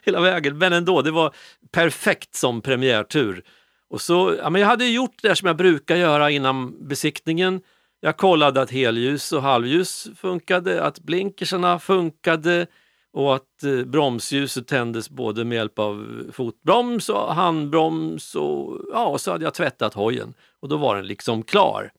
[0.04, 0.58] hela vägen.
[0.58, 1.36] Men ändå, det var
[1.72, 3.44] perfekt som premiärtur.
[3.90, 7.62] Och så, ja, men jag hade gjort det som jag brukar göra innan besiktningen.
[8.00, 12.68] Jag kollade att helljus och halvljus funkade, att blinkersarna funkade
[13.14, 19.22] och att eh, bromsljuset tändes både med hjälp av fotbroms och handbroms och ja, och
[19.22, 21.92] så hade jag tvättat hojen och då var den liksom klar.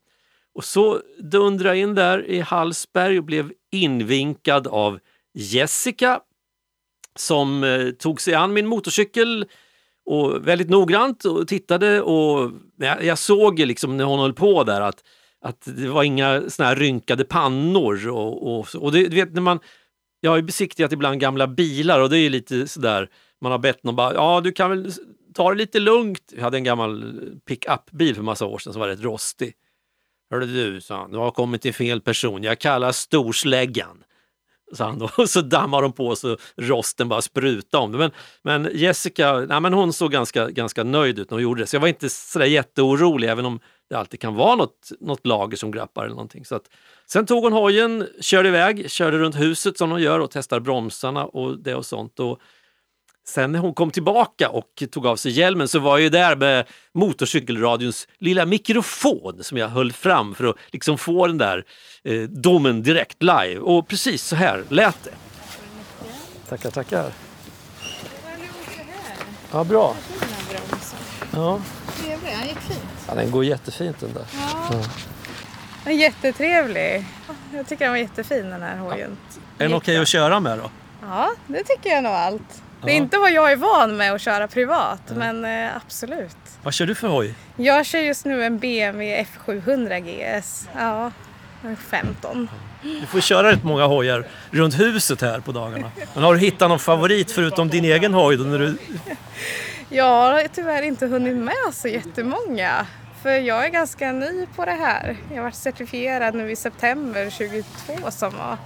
[0.55, 4.99] Och så dundrade jag in där i Hallsberg och blev invinkad av
[5.35, 6.21] Jessica
[7.17, 9.47] som eh, tog sig an min motorcykel
[10.07, 14.81] och väldigt noggrant och tittade och jag, jag såg liksom när hon höll på där
[14.81, 15.05] att,
[15.45, 19.41] att det var inga såna här rynkade pannor och, och, och det, du vet när
[19.41, 19.61] man
[20.21, 23.09] jag har ju besiktigat ibland gamla bilar och det är ju lite sådär,
[23.41, 24.93] man har bett någon bara, ja du kan väl
[25.35, 26.33] ta det lite lugnt.
[26.37, 29.55] Jag hade en gammal pickup-bil för massa år sedan som var rätt rostig.
[30.31, 32.43] Hörru du, sa han, du har kommit till fel person.
[32.43, 34.05] Jag kallar storsläggan.
[34.73, 35.11] Sa han då.
[35.17, 37.99] Och så dammar de på så rosten bara sprutar om det.
[37.99, 38.11] Men,
[38.43, 41.67] men Jessica, nej, men hon såg ganska, ganska nöjd ut när hon gjorde det.
[41.67, 45.57] Så jag var inte sådär jätteorolig även om det alltid kan vara något, något lager
[45.57, 46.45] som grappar eller någonting.
[46.45, 46.71] Så att,
[47.07, 51.25] sen tog hon hojen, körde iväg, körde runt huset som hon gör och testar bromsarna
[51.25, 52.21] och det och sånt.
[52.21, 52.39] Och
[53.29, 56.37] sen när hon kom tillbaka och tog av sig hjälmen så var jag ju där
[56.37, 61.65] med motorcykelradions lilla mikrofon som jag höll fram för att liksom få den där
[62.05, 63.59] eh, domen direkt live.
[63.59, 65.15] Och precis så här lät det.
[66.49, 67.13] Tackar, tackar.
[69.53, 69.97] Ja, bra.
[71.33, 71.61] Ja.
[71.97, 72.88] Trevlig, han gick fint.
[73.09, 74.25] Ja, den går jättefint den där.
[74.71, 74.83] Ja.
[75.85, 77.05] Den är jättetrevlig.
[77.55, 79.17] Jag tycker den var jättefin den här hojen.
[79.59, 80.71] Är den okej att köra med då?
[81.03, 82.63] Ja, det tycker jag nog allt.
[82.83, 82.97] Det är Ja.
[83.03, 86.37] inte vad jag är van med att köra privat, men eh, absolut.
[86.63, 87.35] Vad kör du för hoj?
[87.57, 89.99] Jag kör just nu en BMW F700
[90.39, 90.69] GS.
[90.79, 91.11] Ja,
[91.63, 92.49] den är 15.
[92.83, 95.91] Du får köra rätt många hojar runt huset här på dagarna.
[96.15, 98.37] Men har du hittat någon favorit förutom din egen hoj?
[98.37, 98.77] Då när du...
[99.91, 102.87] Jag har tyvärr inte hunnit med så jättemånga.
[103.23, 105.17] För jag är ganska ny på det här.
[105.35, 108.57] Jag varit certifierad nu i september 22 som var.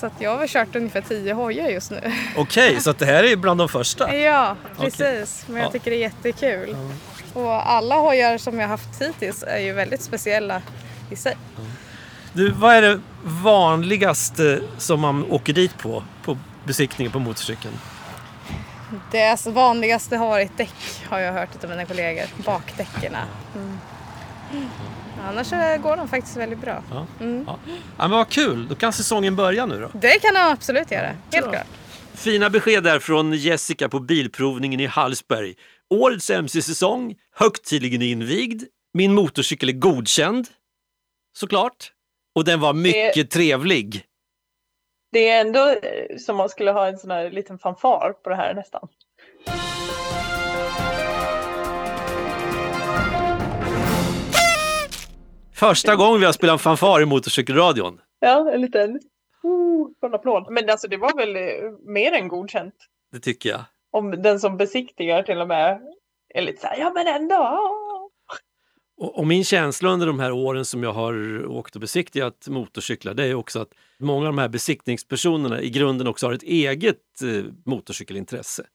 [0.00, 2.12] Så att jag har väl kört ungefär 10 hojar just nu.
[2.36, 4.14] Okej, så att det här är bland de första?
[4.16, 5.44] Ja, precis.
[5.48, 5.70] Men jag Ja.
[5.70, 6.76] tycker det är jättekul.
[7.34, 10.62] Och alla hojar som jag haft hittills är ju väldigt speciella
[11.10, 11.36] i sig.
[12.32, 17.74] Du, vad är det vanligaste som man åker dit på, på besiktningen på motorcykeln?
[19.10, 20.74] Det alltså vanligaste har varit däck
[21.08, 22.24] har jag hört av mina kollegor.
[22.44, 23.24] Bakdäckerna.
[23.54, 23.78] Mm.
[25.22, 25.50] Annars
[25.82, 26.82] går de faktiskt väldigt bra.
[26.90, 27.06] Ja.
[27.20, 27.44] Mm.
[27.46, 27.58] Ja.
[27.66, 29.90] ja, men vad kul, då kan säsongen börja nu då.
[29.98, 31.16] Det kan de absolut göra.
[31.32, 31.66] Helt klart.
[32.14, 35.54] Fina besked där från Jessica på Bilprovningen i Hallsberg.
[35.90, 38.62] Årets MC-säsong, högtidligen invigd.
[38.94, 40.46] Min motorcykel är godkänd,
[41.38, 41.92] såklart.
[42.34, 44.04] Och den var mycket trevlig.
[45.16, 48.36] Det är ändå eh, som man skulle ha en sån här liten fanfar på det
[48.36, 48.88] här nästan.
[55.54, 58.00] Första gången vi har spelat en fanfar i motorcykelradion.
[58.20, 59.00] Ja, en liten
[59.42, 60.46] oh, applåd.
[60.50, 62.74] Men alltså det var väl eh, mer än godkänt.
[63.12, 63.60] Det tycker jag.
[63.90, 65.80] Om den som besiktigar till och med
[66.34, 67.70] är lite så här, ja men ändå.
[68.96, 73.14] Och, och min känsla under de här åren som jag har åkt och besiktigat motorcyklar
[73.14, 77.22] det är också att många av de här besiktningspersonerna i grunden också har ett eget
[77.22, 78.66] eh, motorcykelintresse.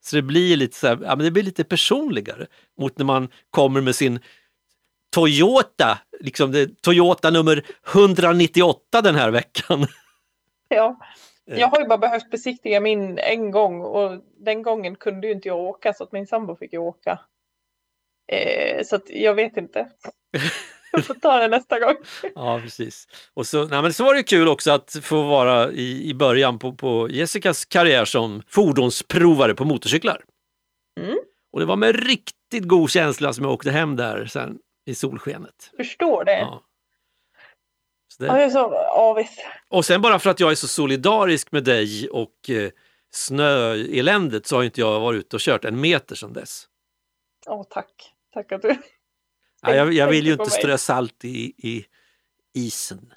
[0.00, 2.46] Så det blir lite så här, ja, men det blir lite personligare
[2.78, 4.20] mot när man kommer med sin
[5.14, 9.86] Toyota, liksom det, Toyota nummer 198 den här veckan.
[10.68, 10.98] Ja,
[11.44, 15.48] jag har ju bara behövt besiktiga min en gång och den gången kunde ju inte
[15.48, 17.20] jag åka så att min sambo fick ju åka.
[18.32, 19.88] Eh, så jag vet inte.
[20.92, 21.96] Jag får ta det nästa gång.
[22.34, 23.08] Ja, precis.
[23.34, 26.58] Och så, nej, men så var det kul också att få vara i, i början
[26.58, 30.24] på, på Jessicas karriär som fordonsprovare på motorcyklar.
[31.00, 31.18] Mm.
[31.52, 35.70] Och det var med riktigt god känsla som jag åkte hem där sen i solskenet.
[35.76, 36.38] Förstår det.
[36.38, 36.62] Ja.
[38.08, 39.38] Så Ja, det, jag är så avis.
[39.68, 42.70] och sen bara för att jag är så solidarisk med dig och eh,
[43.10, 46.64] snöeländet så har inte jag varit ute och kört en meter sedan dess.
[47.46, 48.12] Åh, tack.
[48.36, 48.68] Tack att du...
[49.62, 51.84] Nej, jag, jag vill ju inte strö salt i, i
[52.54, 53.12] isen.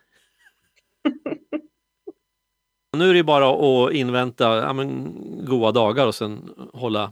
[2.98, 7.12] nu är det bara att invänta ja, men, goda dagar och sen hålla,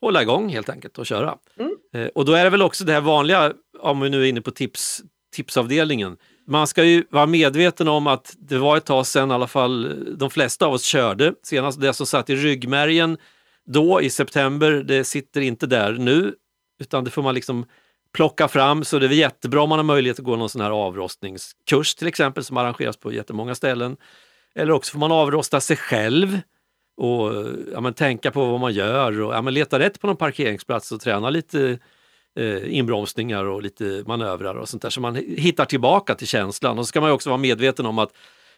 [0.00, 1.38] hålla igång helt enkelt och köra.
[1.58, 1.76] Mm.
[1.94, 4.40] Eh, och då är det väl också det här vanliga, om vi nu är inne
[4.40, 5.02] på tips,
[5.32, 6.16] tipsavdelningen.
[6.46, 10.04] Man ska ju vara medveten om att det var ett tag sedan i alla fall
[10.18, 11.34] de flesta av oss körde.
[11.42, 13.18] Senast det som satt i ryggmärgen
[13.64, 16.34] då i september, det sitter inte där nu
[16.82, 17.66] utan det får man liksom
[18.12, 18.84] plocka fram.
[18.84, 22.08] Så det är jättebra om man har möjlighet att gå någon sån här avrostningskurs till
[22.08, 23.96] exempel som arrangeras på jättemånga ställen.
[24.54, 26.40] Eller också får man avrosta sig själv
[26.96, 27.32] och
[27.72, 30.92] ja, men, tänka på vad man gör och ja, men, leta rätt på någon parkeringsplats
[30.92, 31.78] och träna lite
[32.38, 36.78] eh, inbromsningar och lite manövrar och sånt där så man hittar tillbaka till känslan.
[36.78, 38.12] Och så ska man ju också vara medveten om att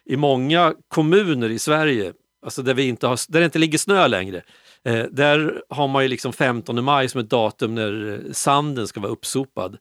[0.05, 4.07] i många kommuner i Sverige, alltså där, vi inte har, där det inte ligger snö
[4.07, 4.41] längre,
[4.85, 8.99] eh, där har man ju liksom 15 maj som ett datum när eh, sanden ska
[8.99, 9.77] vara uppsopad.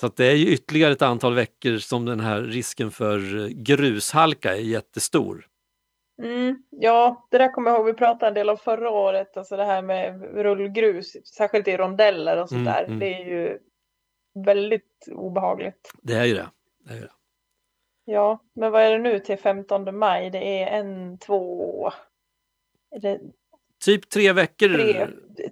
[0.00, 3.46] Så att det är ju ytterligare ett antal veckor som den här risken för eh,
[3.48, 5.46] grushalka är jättestor.
[6.22, 9.56] Mm, ja, det där kommer jag ihåg vi pratade en del om förra året, alltså
[9.56, 12.84] det här med rullgrus, särskilt i rondeller och sånt Mm, där.
[12.84, 12.98] mm.
[12.98, 13.58] Det är ju
[14.44, 15.92] väldigt obehagligt.
[16.02, 16.48] Det är ju det.
[16.84, 17.10] det, är det.
[18.04, 20.30] Ja, men vad är det nu till 15 maj?
[20.30, 21.90] Det är en, två,
[22.90, 23.20] är det
[23.84, 24.68] Typ tre veckor.
[24.68, 25.08] tre,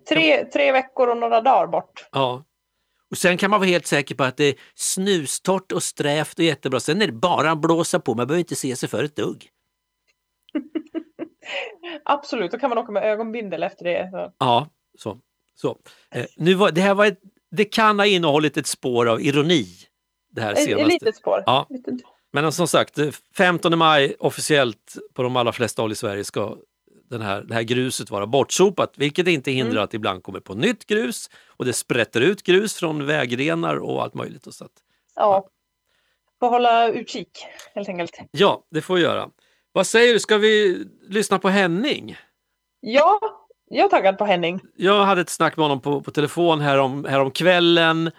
[0.08, 2.08] tre, tre veckor och några dagar bort.
[2.12, 2.44] Ja.
[3.10, 6.44] Och sen kan man vara helt säker på att det är snustort och strävt och
[6.44, 6.80] jättebra.
[6.80, 9.48] Sen är det bara att blåsa på, man behöver inte se sig för ett dugg.
[12.04, 14.08] Absolut, då kan man åka med ögonbindel efter det.
[14.12, 14.32] Så.
[14.38, 15.18] Ja, så.
[15.54, 15.78] så.
[16.14, 19.66] Eh, nu var, det, här var ett, det kan ha innehållit ett spår av ironi.
[20.32, 20.88] Det här Ett, ett senaste.
[20.88, 21.42] litet spår.
[21.46, 21.68] Ja.
[22.32, 26.56] Men som sagt, eh, 15 maj officiellt på de allra flesta håll i Sverige ska
[27.10, 29.84] den här, det här gruset vara bortsopat, vilket inte hindrar Mm.
[29.84, 34.02] att det ibland kommer på nytt grus och det sprätter ut grus från vägrenar och
[34.02, 34.46] allt möjligt.
[34.46, 34.72] Och så att,
[35.16, 35.48] Ja.
[36.40, 37.28] Får hålla utkik
[37.74, 38.12] helt enkelt.
[38.30, 39.28] ja, det får vi göra.
[39.72, 42.16] Vad säger du, ska vi lyssna på Henning?
[42.80, 43.20] Ja,
[43.70, 44.60] jag är taggad på Henning.
[44.76, 48.10] Jag hade ett snack med honom på, på telefon härom, härom kvällen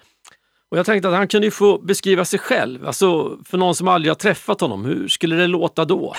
[0.71, 2.87] och jag tänkte att han kunde ju få beskriva sig själv.
[2.87, 6.13] Alltså för någon som aldrig har träffat honom, hur skulle det låta då?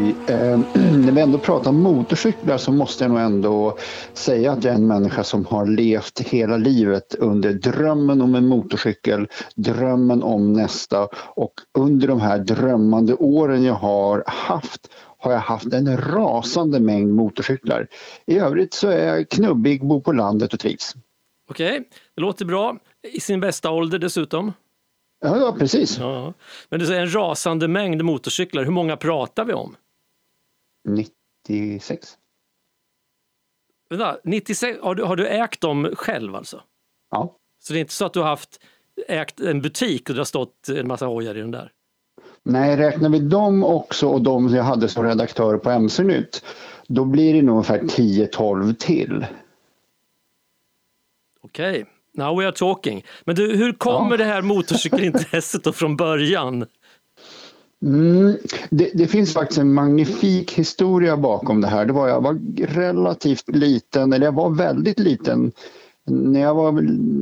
[0.00, 3.78] Oj, eh, när vi ändå pratar om motorcyklar så måste jag nog ändå
[4.12, 8.46] säga att jag är en människa som har levt hela livet under drömmen om en
[8.46, 15.40] motorcykel, drömmen om nästa och under de här drömmande åren jag har haft har jag
[15.40, 17.86] haft en rasande mängd motorcyklar.
[18.26, 20.94] I övrigt så är jag knubbig, bor på landet och trivs.
[21.50, 22.76] Okej, det låter bra.
[23.12, 24.52] I sin bästa ålder dessutom.
[25.20, 25.98] Ja, ja precis.
[25.98, 26.34] Ja.
[26.68, 28.64] Men du säger en rasande mängd motorcyklar.
[28.64, 29.76] Hur många pratar vi om?
[30.88, 32.16] 96.
[33.90, 36.62] Vänta, 96, har, du, har du ägt dem själv alltså?
[37.10, 37.36] Ja.
[37.58, 38.60] Så det är inte så att du har haft
[39.08, 41.72] ägt en butik och det har stått en massa hojar i den där?
[42.42, 46.44] Nej, räknar vi dem också och de jag hade som redaktör på MC-nytt,
[46.86, 49.26] då blir det nog ungefär 10-12 till.
[51.40, 53.04] Okej, now we are talking.
[53.24, 54.16] Men du, hur kommer Ja.
[54.16, 56.66] det här motorcykelintresset då från början?
[57.82, 58.36] Mm,
[58.70, 61.86] det, det finns faktiskt en magnifik historia bakom det här.
[61.86, 65.52] Det var, jag var relativt liten, eller jag var väldigt liten.
[66.06, 66.72] När jag, var,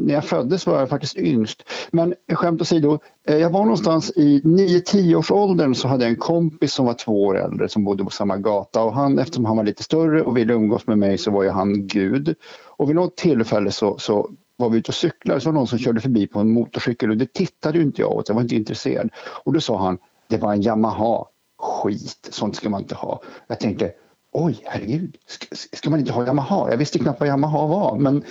[0.06, 1.62] när jag föddes var jag faktiskt yngst.
[1.90, 6.16] Men skämt åsido, eh, jag var någonstans i 9-10 års åldern så hade jag en
[6.16, 9.56] kompis som var två år äldre som bodde på samma gata och han eftersom han
[9.56, 12.34] var lite större och ville umgås med mig så var ju han gud.
[12.66, 15.66] Och vid något tillfälle så, så var vi ute och cyklade så var det någon
[15.66, 18.42] som körde förbi på en motorcykel och det tittade ju inte jag åt, jag var
[18.42, 19.10] inte intresserad.
[19.44, 21.24] Och då sa han, det var en Yamaha,
[21.58, 23.22] skit, sånt ska man inte ha.
[23.46, 23.92] Jag tänkte,
[24.32, 26.70] oj, herregud, ska, ska man inte ha Yamaha?
[26.70, 28.24] Jag visste knappt vad Yamaha var, men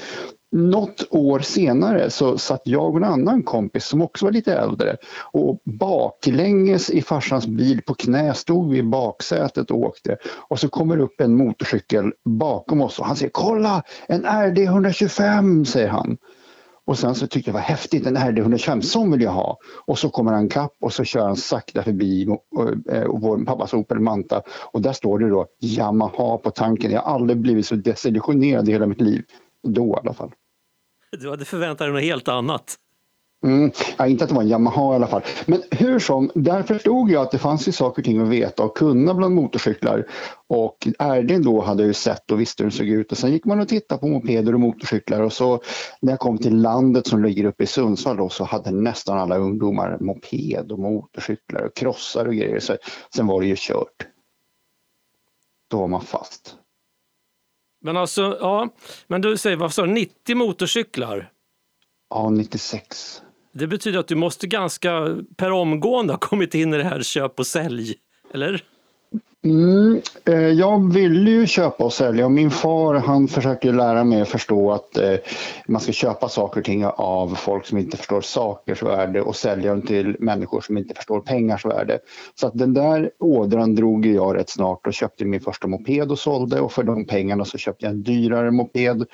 [0.52, 4.98] något år senare så satt jag och en annan kompis som också var lite äldre
[5.32, 10.70] och baklänges i farsans bil på knä stod vi i baksätet och åkte och så
[10.70, 16.18] kommer upp en motorcykel bakom oss och han säger kolla en RD 125 säger han.
[16.88, 19.58] Och sen så tyckte jag det var häftigt, en RD 125, sån vill jag ha.
[19.86, 22.28] Och så kommer han kapp och så kör han sakta förbi
[22.90, 26.92] eh, vår pappas Opel Manta och där står det då Yamaha på tanken.
[26.92, 29.24] Jag har aldrig blivit så desillusionerad i hela mitt liv.
[29.68, 30.32] Då i alla fall.
[31.20, 32.76] Du hade förväntat dig något helt annat.
[33.44, 35.22] Mm, ja, inte att det var en Yamaha i alla fall.
[35.46, 38.64] Men hur som, där förstod jag att det fanns ju saker och ting att veta
[38.64, 40.08] och kunna bland motorcyklar.
[40.48, 43.12] Och RDn då hade jag ju sett och visste hur det såg ut.
[43.12, 45.62] Och sen gick man och tittade på mopeder och motorcyklar och så
[46.02, 49.38] när jag kom till landet som ligger uppe i Sundsvall då så hade nästan alla
[49.38, 52.60] ungdomar moped och motorcyklar och krossar och grejer.
[52.60, 52.78] Så
[53.16, 54.08] sen var det ju kört.
[55.70, 56.56] Då var man fast.
[57.82, 58.70] Men alltså, ja,
[59.08, 61.32] men du säger, vad sa du, 90 motorcyklar?
[62.10, 63.22] Ja, 96.
[63.58, 67.40] Det betyder att du måste ganska per omgående ha kommit in i det här köp
[67.40, 67.96] och sälj,
[68.34, 68.64] eller?
[69.46, 74.22] Mm, eh, jag ville ju köpa och sälja och min far han försöker lära mig
[74.22, 75.16] att förstå att eh,
[75.68, 79.72] man ska köpa saker och ting av folk som inte förstår sakers värde och sälja
[79.72, 82.00] dem till människor som inte förstår pengars värde.
[82.36, 86.20] Så att den där ådran drog jag rätt snart och köpte min första moped och
[86.20, 89.06] sålde och för de pengarna så köpte jag en dyrare moped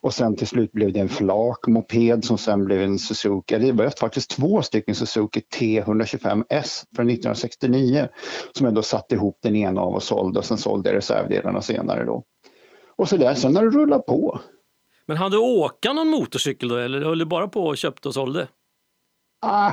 [0.00, 3.58] och sen till slut blev det en flak moped som sen blev en Suzuki.
[3.58, 8.08] Det var faktiskt två stycken Suzuki T125S från 1969
[8.52, 11.62] som jag då satte ihop den ena av och sålde och sen sålde jag reservdelarna
[11.62, 12.22] senare då.
[12.96, 14.40] Och så där, sen har det rullat på.
[15.06, 18.14] Men hann du åka någon motorcykel då eller höll du bara på och köpte och
[18.14, 18.48] sålde?
[19.40, 19.72] Ah,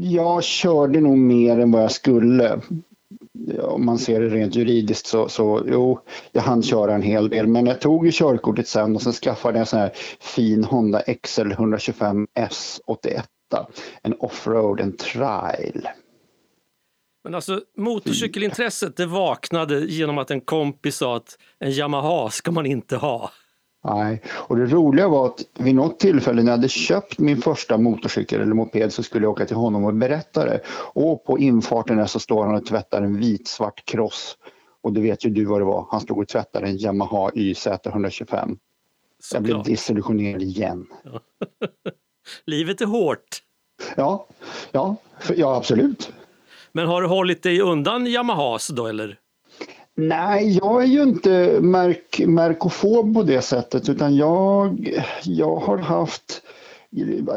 [0.00, 2.60] jag körde nog mer än vad jag skulle.
[3.62, 6.00] Om man ser det rent juridiskt så, så jo,
[6.32, 7.46] jag hann köra en hel del.
[7.46, 11.02] Men jag tog ju körkortet sen och sen skaffade jag en sån här fin Honda
[11.22, 13.22] XL 125 S81.
[14.02, 15.88] En offroad, en trail.
[17.24, 22.66] Men alltså motorcykelintresset det vaknade genom att en kompis sa att en Yamaha ska man
[22.66, 23.30] inte ha.
[23.84, 27.78] Nej, och det roliga var att vid något tillfälle när jag hade köpt min första
[27.78, 30.60] motorcykel eller moped så skulle jag åka till honom och berätta det.
[30.94, 34.36] Och på infarten där så står han och tvättar en vit-svart cross.
[34.82, 35.86] Och det vet ju du vad det var.
[35.90, 38.58] Han stod och tvättade en Yamaha YZ 125.
[39.22, 40.86] Så jag blev desillusionerad igen.
[41.04, 41.20] Ja.
[42.46, 43.42] Livet är hårt.
[43.96, 44.26] Ja,
[44.72, 44.96] ja,
[45.36, 46.12] ja absolut.
[46.74, 49.18] Men har du hållit dig undan Yamahas då eller?
[49.96, 54.90] Nej, jag är ju inte märk, märkofob på det sättet utan jag,
[55.24, 56.42] jag har haft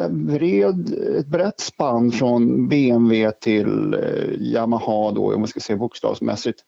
[0.09, 6.59] bred, ett brett spann från BMW till eh, Yamaha då, om man ska se bokstavsmässigt.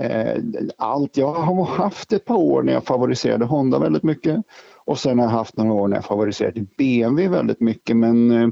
[0.00, 0.42] Eh,
[0.76, 4.42] allt, jag har haft ett par år när jag favoriserade Honda väldigt mycket
[4.84, 8.48] och sen har jag haft några år när jag favoriserade BMW väldigt mycket men eh,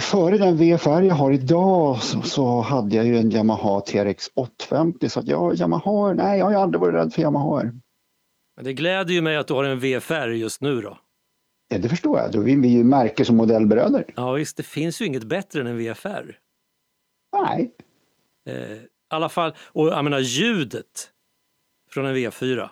[0.00, 5.08] Före den VFR jag har idag så, så, hade jag ju en Yamaha TRX 850
[5.08, 7.62] så att jag, Yamaha, nej jag har aldrig varit rädd för Yamaha.
[8.56, 10.98] Men det gläder ju mig att du har en VFR just nu då.
[11.68, 14.04] Ja det förstår jag, då vill vi ju märke som modellbröder.
[14.16, 16.38] Ja visst, det finns ju inget bättre än en VFR.
[17.32, 17.72] Nej.
[18.48, 21.10] Eh, I alla fall, och jag menar ljudet
[21.90, 22.68] från en V4.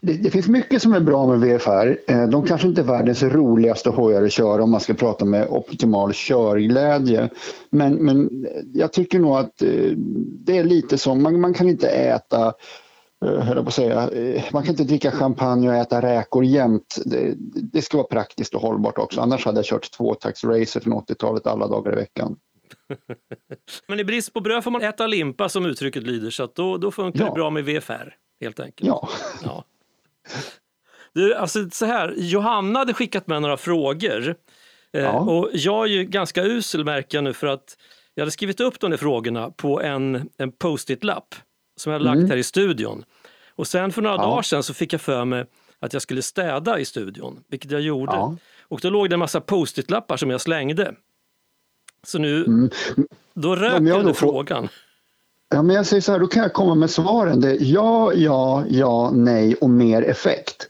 [0.00, 1.98] Det, det, finns mycket som är bra med VFR.
[2.06, 5.48] Eh, de kanske inte är världens roligaste hojar att köra om man ska prata med
[5.48, 7.30] optimal körglädje.
[7.70, 9.92] Men, men jag tycker nog att eh,
[10.44, 12.54] det är lite som, man, man kan inte äta
[13.24, 14.10] eh, höll på att säga,
[14.52, 16.98] man kan inte dricka champagne och äta räkor jämt.
[17.04, 17.34] Det,
[17.72, 19.20] det ska vara praktiskt och hållbart också.
[19.20, 22.36] Annars hade jag kört tvåtaktsracer från 80-talet alla dagar i veckan.
[23.88, 26.90] Men i brist på bröd får man äta limpa som uttrycket lyder så då, då
[26.90, 27.26] funkar ja.
[27.26, 28.88] det bra med VFR helt enkelt.
[28.88, 29.08] Ja.
[29.44, 29.64] ja.
[31.12, 34.36] Du, alltså så här, Johanna hade skickat med några frågor.
[34.92, 35.18] Eh, ja.
[35.18, 37.76] och jag är ju ganska usel märker jag nu för att
[38.14, 41.34] jag hade skrivit upp de där frågorna på en, en post-it-lapp
[41.76, 42.20] som jag hade mm.
[42.20, 43.04] lagt här i studion.
[43.48, 44.22] Och sen för några ja.
[44.22, 45.46] dagar sedan så fick jag för mig
[45.80, 48.12] att jag skulle städa i studion, vilket jag gjorde.
[48.12, 48.36] Ja.
[48.62, 50.94] Och då låg det en massa post-it-lappar som jag slängde.
[52.02, 52.70] Så nu, mm.
[53.34, 54.68] då rök jag frågan.
[55.48, 57.40] Ja, men jag säger så här, då kan jag komma med svaren.
[57.40, 60.68] Det är ja, ja, ja, nej och mer effekt.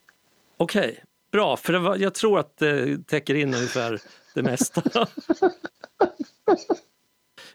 [0.57, 0.95] Okej, okay.
[1.33, 4.01] bra, för var, jag tror att det täcker in ungefär
[4.35, 4.83] det mesta.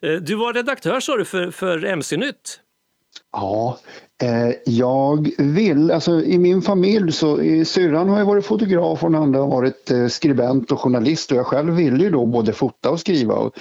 [0.04, 2.60] Eh, du var redaktör sa du för, för MC-nytt.
[3.32, 3.78] Ja,
[4.24, 9.22] eh, jag vill, alltså i min familj så, syrran har ju varit fotograf och den
[9.22, 12.90] andra har varit eh, skribent och journalist och jag själv ville ju då både fota
[12.90, 13.54] och skriva och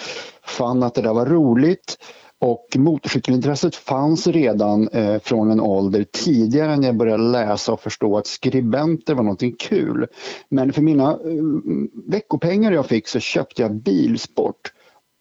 [0.43, 1.97] fann att det där var roligt
[2.41, 8.19] och motorcykelintresset fanns redan eh, från en ålder tidigare när jag började läsa och förstå
[8.19, 10.07] att skribenter var någonting kul.
[10.49, 11.45] Men för mina eh,
[12.07, 14.73] veckopengar jag fick så köpte jag Bilsport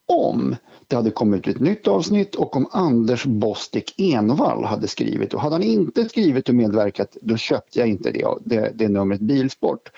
[0.08, 0.56] om
[0.88, 5.34] det hade kommit ett nytt avsnitt och om Anders Bostik Envall hade skrivit.
[5.34, 9.20] Och hade han inte skrivit och medverkat då köpte jag inte det, det, det numret
[9.20, 9.90] Bilsport.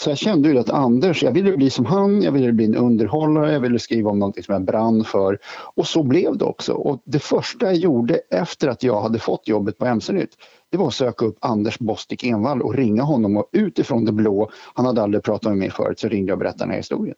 [0.00, 2.76] Så jag kände ju att Anders, jag ville bli som han, jag ville bli en
[2.76, 5.38] underhållare, jag ville skriva om någonting som jag brann för.
[5.74, 6.72] Och så blev det också.
[6.72, 10.30] Och det första jag gjorde efter att jag hade fått jobbet på MC-nytt,
[10.70, 14.50] det var att söka upp Anders Bostik Envall och ringa honom och utifrån det blå,
[14.74, 17.16] han hade aldrig pratat med mig förut, så ringde jag och berättade den här historien.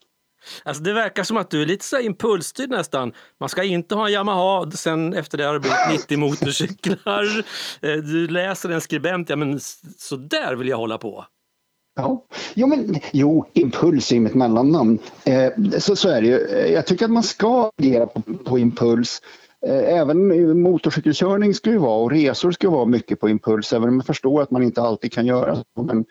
[0.64, 3.12] Alltså det verkar som att du är lite så impulsstyrd nästan.
[3.40, 7.44] Man ska inte ha en Yamaha, sen efter det har det blivit 90 motorcyklar.
[7.82, 9.60] Eh, du läser en skribent, ja men
[9.98, 11.24] så där vill jag hålla på.
[11.94, 12.24] Ja,
[12.54, 14.98] jo, men, jo impuls är ju mitt mellannamn.
[15.24, 16.68] Eh, så, så är det ju.
[16.72, 19.22] Jag tycker att man ska agera på, på impuls.
[19.66, 23.94] Eh, även motorcykelkörning ska ju vara och resor ska vara mycket på impuls, även om
[23.94, 25.82] jag förstår att man inte alltid kan göra så.
[25.82, 26.04] Men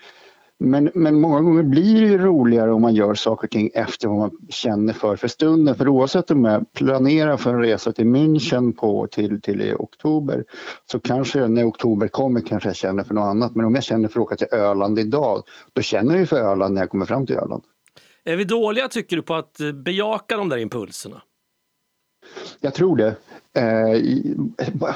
[0.63, 4.17] men, men många gånger blir det roligare om man gör saker och ting efter vad
[4.17, 5.75] man känner för för stunden.
[5.75, 10.43] För oavsett om jag planerar för en resa till München på, till, till i oktober
[10.91, 13.55] så kanske när oktober kommer kanske jag känner för något annat.
[13.55, 15.43] Men om jag känner för att åka till Öland idag,
[15.73, 17.63] då känner jag ju för Öland när jag kommer fram till Öland.
[18.25, 21.21] Är vi dåliga tycker du på att bejaka de där impulserna?
[22.59, 23.15] Jag tror det.
[23.53, 24.01] Eh,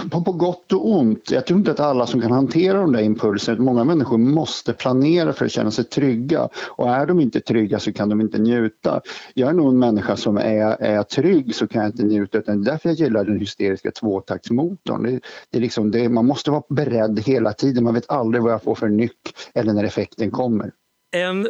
[0.09, 1.31] på, gott och ont.
[1.31, 5.33] Jag tror inte att alla som kan hantera de där impulserna, många människor måste planera
[5.33, 9.01] för att känna sig trygga och är de inte trygga så kan de inte njuta.
[9.33, 12.61] Jag är nog en människa som är, är trygg så kan jag inte njuta utan
[12.61, 15.03] det är därför jag gillar den hysteriska tvåtaktsmotorn.
[15.03, 15.19] Det,
[15.49, 18.63] det är liksom det, man måste vara beredd hela tiden, man vet aldrig vad jag
[18.63, 20.71] får för nyck eller när effekten kommer.
[21.11, 21.47] En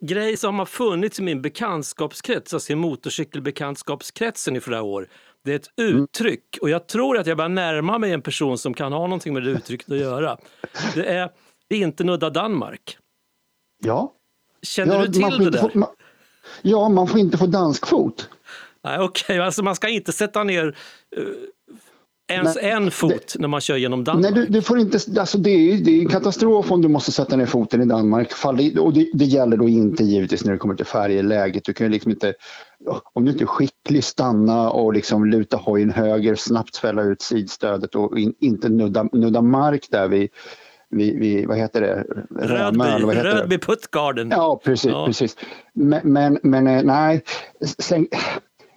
[0.00, 5.08] grej som har funnits i min bekantskapskrets, alltså i motorcykelbekantskapskretsen i flera år,
[5.44, 8.74] det är ett uttryck och jag tror att jag börjar närma mig en person som
[8.74, 10.38] kan ha någonting med det uttrycket att göra.
[10.94, 11.30] Det är
[11.68, 12.98] inte nudda Danmark.
[13.84, 14.14] Ja.
[14.62, 15.58] Känner ja, du till det där?
[15.58, 15.88] Få, man,
[16.62, 18.28] ja, man får inte få danskfot.
[18.84, 19.38] Nej, Okej, okay.
[19.38, 20.66] alltså man ska inte sätta ner
[21.16, 21.24] uh,
[22.30, 24.34] ens Nej, en fot det, när man kör genom Danmark?
[24.34, 27.12] Nej, du, du får inte, alltså det, är, det är en katastrof om du måste
[27.12, 28.32] sätta ner foten i Danmark.
[28.78, 31.64] Och det, det gäller då inte givetvis när det kommer till färjeläget.
[31.64, 32.34] Du kan ju liksom inte,
[33.12, 37.94] om du inte är skicklig, stanna och liksom luta hojen höger, snabbt fälla ut sidstödet
[37.94, 40.28] och in, inte nudda, nudda mark där vid
[40.90, 42.04] vi, vi, vad heter det?
[42.46, 44.30] Rödby, Rödby Puttgarden.
[44.30, 44.90] Ja, precis.
[44.90, 45.06] Ja.
[45.06, 45.36] precis.
[45.72, 47.22] Men, men, men eh, nej,
[47.78, 48.08] sen,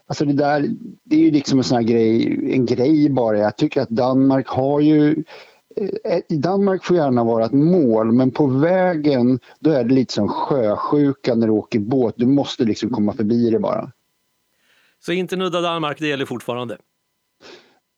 [0.08, 0.70] Alltså det där,
[1.04, 3.38] det är ju liksom en sån här grej, en grej bara.
[3.38, 5.24] Jag tycker att Danmark har ju
[5.76, 10.14] eh, eh, Danmark får gärna vara ett mål men på vägen då är det lite
[10.14, 12.14] som sjösjuka när du åker båt.
[12.18, 13.92] Du måste liksom komma förbi det bara.
[15.00, 16.78] Så inte nudda Danmark, det gäller fortfarande?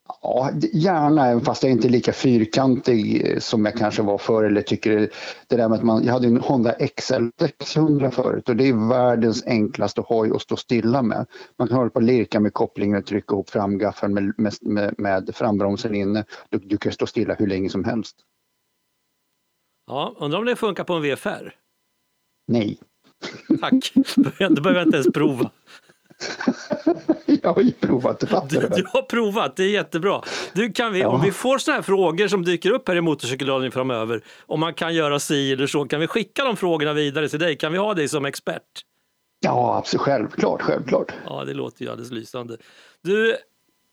[0.07, 4.43] Ja, gärna, även fast jag inte är lika fyrkantig eh, som jag kanske var förr.
[4.43, 5.09] Eller tycker
[5.47, 8.89] det där med att man, jag hade en Honda XL 600 förut och det är
[8.89, 11.25] världens enklaste hoj att stå stilla med.
[11.57, 15.35] Man kan hålla på och lirka med kopplingen och trycka ihop framgaffeln med, med, med
[15.35, 16.25] frambromsen inne.
[16.49, 18.15] Du, du kan stå stilla hur länge som helst.
[19.87, 21.53] Ja, undrar om det funkar på en VFR?
[22.47, 22.79] Nej.
[23.61, 25.51] Tack, då behöver jag inte ens prova.
[27.45, 28.67] jag har ju provat, det fattar du.
[28.67, 30.21] Du har provat, det är jättebra.
[30.53, 31.07] Du, kan vi, ja.
[31.07, 34.73] Om vi får sådana här frågor som dyker upp här i Motorcykelradion framöver, om man
[34.73, 37.57] kan göra si eller så, kan vi skicka de frågorna vidare till dig?
[37.57, 38.61] Kan vi ha dig som expert?
[39.39, 41.13] Ja, absolut, självklart, självklart.
[41.25, 42.57] Ja, det låter ju alldeles lysande.
[43.01, 43.37] Du,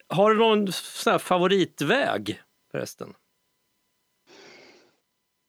[0.09, 2.41] har du någon sån favoritväg
[2.71, 3.15] förresten?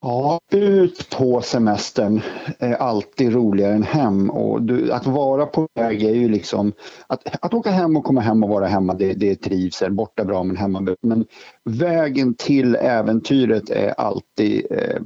[0.06, 2.22] Ja, ut på semestern
[2.60, 4.30] är alltid roligare än hem.
[4.30, 6.74] Och du, att vara på väg är ju liksom...
[7.08, 9.92] Att, att åka hem och komma hem och vara hemma, det, det är trivsel.
[9.92, 11.26] Borta bra men hemma Men
[11.64, 15.02] vägen till äventyret är alltid eh,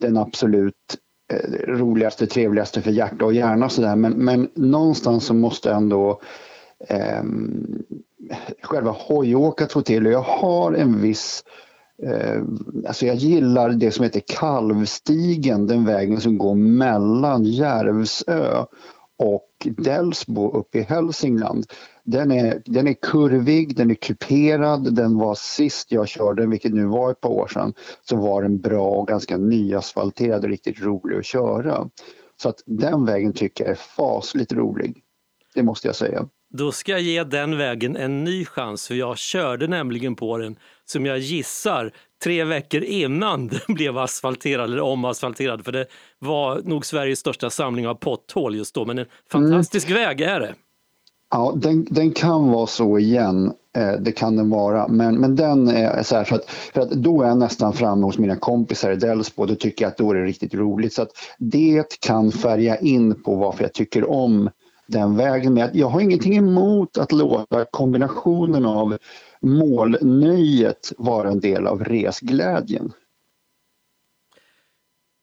[0.00, 0.96] den absolut
[1.32, 3.66] eh, roligaste, trevligaste för hjärta och hjärna.
[3.66, 3.96] Och så där.
[3.96, 6.20] Men, men någonstans så måste ändå
[6.88, 7.22] eh,
[8.62, 10.06] själva hojåkat få till.
[10.06, 11.44] Och jag har en viss
[12.02, 12.42] Eh,
[12.86, 18.64] alltså jag gillar det som heter Kalvstigen, den vägen som går mellan Järvsö
[19.18, 21.66] och Delsbo uppe i Hälsingland.
[22.04, 26.84] Den är, den är kurvig, den är kuperad, den var sist jag körde vilket nu
[26.84, 31.18] var ett par år sedan, så var den bra och ganska nyasfalterad och riktigt rolig
[31.18, 31.88] att köra.
[32.42, 35.02] Så att den vägen tycker jag är fasligt rolig.
[35.54, 36.28] Det måste jag säga.
[36.52, 40.56] Då ska jag ge den vägen en ny chans för jag körde nämligen på den
[40.84, 41.92] som jag gissar
[42.24, 45.86] tre veckor innan den blev asfalterad eller omasfalterad för det
[46.18, 50.02] var nog Sveriges största samling av potthål just då men en fantastisk mm.
[50.02, 50.54] väg är det.
[51.30, 53.52] Ja, den, den kan vara så igen.
[53.76, 56.90] Eh, det kan den vara, men, men den är så här så att, för att
[56.90, 59.46] då är jag nästan framme hos mina kompisar i Delsbo.
[59.46, 60.92] Då tycker jag att då är det riktigt roligt.
[60.92, 64.50] Så att det kan färga in på varför jag tycker om
[64.90, 65.54] den vägen.
[65.54, 68.98] Men jag har ingenting emot att låta kombinationen av
[69.40, 72.92] målnöjet vara en del av resglädjen.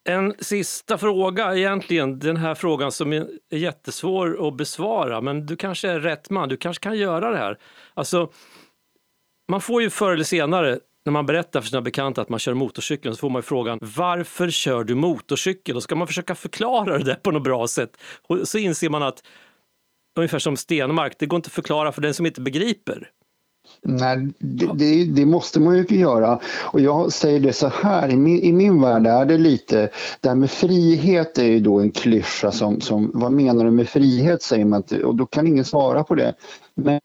[0.09, 5.89] En sista fråga egentligen, den här frågan som är jättesvår att besvara, men du kanske
[5.89, 7.57] är rätt man, du kanske kan göra det här.
[7.93, 8.31] Alltså,
[9.47, 12.53] man får ju förr eller senare när man berättar för sina bekanta att man kör
[12.53, 15.75] motorcykel så får man frågan varför kör du motorcykel?
[15.75, 17.97] Och ska man försöka förklara det där på något bra sätt
[18.27, 19.23] och så inser man att
[20.21, 23.11] ungefär som Stenmark, det går inte att förklara för den som inte begriper.
[23.81, 26.39] Nej, det, det, det, måste man ju göra.
[26.63, 29.89] Och jag säger det så här, i min, i min värld är det lite,
[30.21, 33.89] det här med frihet är ju då en klyscha som, som vad menar du med
[33.89, 36.33] frihet säger man inte, och då kan ingen svara på det.
[36.75, 36.99] Men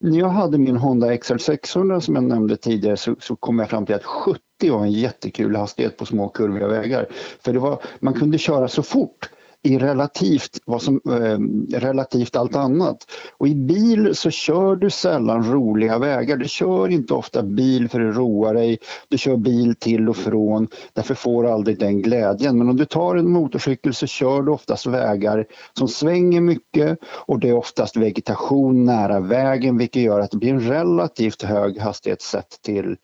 [0.00, 3.86] när jag hade min Honda XR600 som jag nämnde tidigare så, så kom jag fram
[3.86, 7.06] till att 70 var en jättekul hastighet på små kurviga vägar.
[7.40, 9.30] För det var, man kunde köra så fort
[9.64, 11.38] i relativt, vad som, eh,
[11.78, 12.96] relativt allt annat.
[13.38, 16.36] Och i bil så kör du sällan roliga vägar.
[16.36, 18.78] Du kör inte ofta bil för att roa dig.
[19.08, 20.68] Du kör bil till och från.
[20.92, 22.58] Därför får du aldrig den glädjen.
[22.58, 25.46] Men om du tar en motorcykel så kör du oftast vägar
[25.78, 30.50] som svänger mycket och det är oftast vegetation nära vägen vilket gör att det blir
[30.50, 32.96] en relativt hög hastighet sett till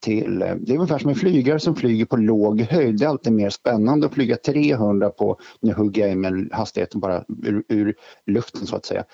[0.00, 2.98] till, eh, det är ungefär som en flygare som flyger på låg höjd.
[2.98, 7.00] Det är alltid mer spännande att flyga 300 på, nu hugger jag in med hastigheten
[7.00, 7.94] bara ur, ur
[8.26, 9.04] luften så att säga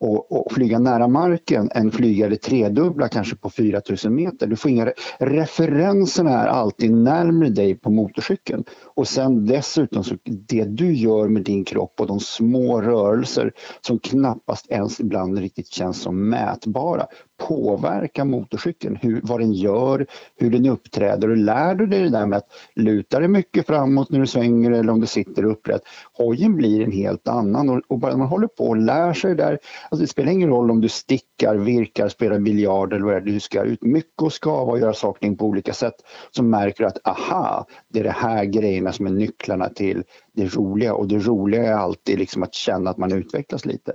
[0.00, 4.46] och, och, flyga nära marken än flyga det tredubbla kanske på 4000 meter.
[4.46, 8.64] Du får inga referenserna är alltid närmare dig på motorcykeln.
[8.84, 13.98] Och sen dessutom så det du gör med din kropp och de små rörelser som
[13.98, 17.06] knappast ens ibland riktigt känns som mätbara
[17.36, 20.06] påverka motorcykeln, hur, vad den gör,
[20.36, 24.10] hur den uppträder och lär du dig det där med att luta dig mycket framåt
[24.10, 25.82] när du svänger eller om du sitter upprätt.
[26.12, 29.34] Hojen blir en helt annan och, och bara när man håller på och lär sig
[29.34, 29.58] det där,
[29.90, 33.32] alltså det spelar ingen roll om du stickar, virkar, spelar biljard eller vad det är,
[33.32, 35.94] du ska ut mycket och skava och göra saker på olika sätt
[36.30, 40.56] så märker du att aha, det är de här grejerna som är nycklarna till det
[40.56, 43.92] roliga och det roliga är alltid liksom att känna att man utvecklas lite.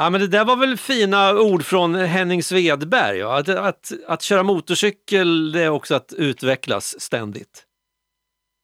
[0.00, 3.18] Ja, men det där var väl fina ord från Henning Svedberg.
[3.18, 3.38] Ja?
[3.38, 7.64] Att, att, att köra motorcykel det är också att utvecklas ständigt.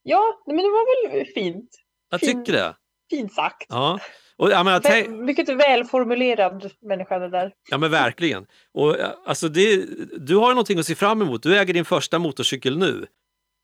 [0.02, 1.70] Ja, men det var väl fint.
[2.10, 2.74] Jag fin, tycker det.
[3.10, 3.66] Fint sagt.
[3.68, 3.98] Ja.
[4.36, 7.52] Och, jag menar, Vä mycket välformulerad människa det där.
[7.70, 8.46] Ja men verkligen.
[8.74, 9.84] Och, alltså, det,
[10.18, 11.42] du har någonting att se fram emot.
[11.42, 13.06] Du äger din första motorcykel nu.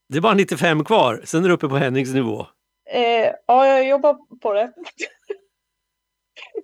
[0.09, 2.47] Det är bara 95 kvar, sen är du uppe på Hennings nivå.
[2.91, 4.73] Eh, ja, jag jobbar på det.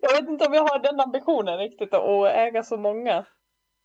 [0.00, 3.24] Jag vet inte om jag har den ambitionen riktigt att äga så många.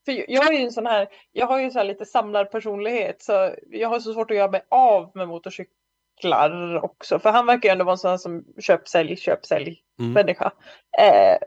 [0.04, 3.88] För jag är ju en sån här, jag har ju så lite samlarpersonlighet så jag
[3.88, 7.18] har så svårt att göra mig av med motorcyklar också.
[7.18, 10.12] För han verkar ju ändå vara en sån som köp, sälj, köp, sälj mm.
[10.12, 10.52] människa.
[10.98, 11.38] Eh,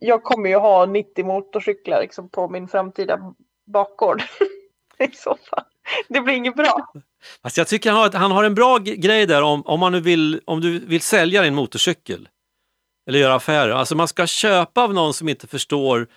[0.00, 3.34] jag kommer ju ha 90 motorcyklar liksom, på min framtida
[3.66, 4.22] bakgård.
[4.98, 5.64] I så fall.
[6.08, 6.92] Det blir inget bra.
[7.42, 10.00] Alltså jag tycker han har, han har en bra grej där om, om, man nu
[10.00, 12.28] vill, om du vill sälja din motorcykel
[13.08, 13.72] eller göra affärer.
[13.72, 16.08] Alltså man ska köpa av någon som inte förstår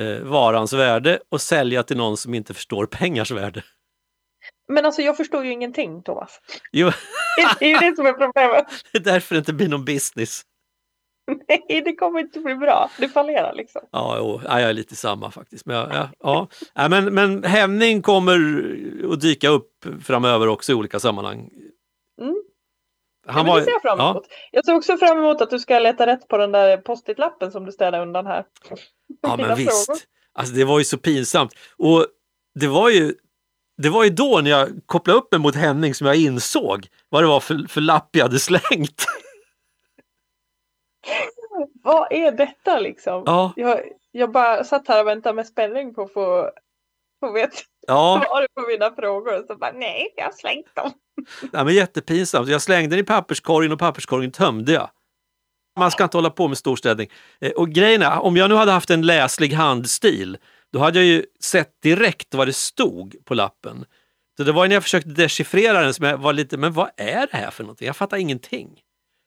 [0.00, 3.62] eh, varans värde och sälja till någon som inte förstår pengars värde.
[4.68, 6.40] Men alltså jag förstår ju ingenting Thomas.
[6.72, 6.90] Jo.
[7.58, 8.66] det är ju det som är problemet.
[8.92, 10.42] Det är därför det inte blir någon business.
[11.48, 12.90] Nej, det kommer inte bli bra.
[12.98, 13.82] Det fallerar liksom.
[13.90, 15.66] Ja, jo, jag är lite samma faktiskt.
[15.66, 16.48] Men, ja, ja.
[16.74, 18.34] ja men, men Henning kommer
[19.12, 21.50] att dyka upp framöver också i olika sammanhang.
[22.20, 22.42] Mm.
[23.26, 23.58] Han ja, var...
[23.58, 24.26] Det ser jag fram emot.
[24.30, 24.36] Ja.
[24.50, 27.66] Jag ser också fram emot att du ska leta rätt på den där post-it-lappen som
[27.66, 28.44] du städade undan här.
[29.22, 29.90] Ja, men visst.
[30.32, 31.54] Alltså, det var ju så pinsamt.
[31.78, 32.06] Och
[32.54, 33.14] det var ju
[33.76, 37.22] det var ju då när jag kopplade upp mig mot Henning som jag insåg vad
[37.22, 39.06] det var för, för lapp jag hade slängt.
[41.82, 43.22] vad är detta liksom?
[43.26, 43.52] Ja.
[43.56, 46.50] Jag, jag bara satt här och väntade med spänning på att få,
[47.20, 47.56] få veta
[47.86, 48.22] ja.
[48.28, 49.46] svaret på mina frågor.
[49.46, 50.92] Så bara, nej, jag har slängt dem.
[51.52, 52.48] Ja, men jättepinsamt.
[52.48, 54.90] Jag slängde den i papperskorgen och papperskorgen tömde jag.
[55.78, 57.08] Man ska inte hålla på med storstädning.
[57.40, 60.38] Eh, och grejen är, om jag nu hade haft en läslig handstil,
[60.72, 63.84] då hade jag ju sett direkt vad det stod på lappen.
[64.36, 67.26] Så det var när jag försökte dechiffrera den som jag var lite, men vad är
[67.30, 67.86] det här för någonting?
[67.86, 68.80] Jag fattar ingenting.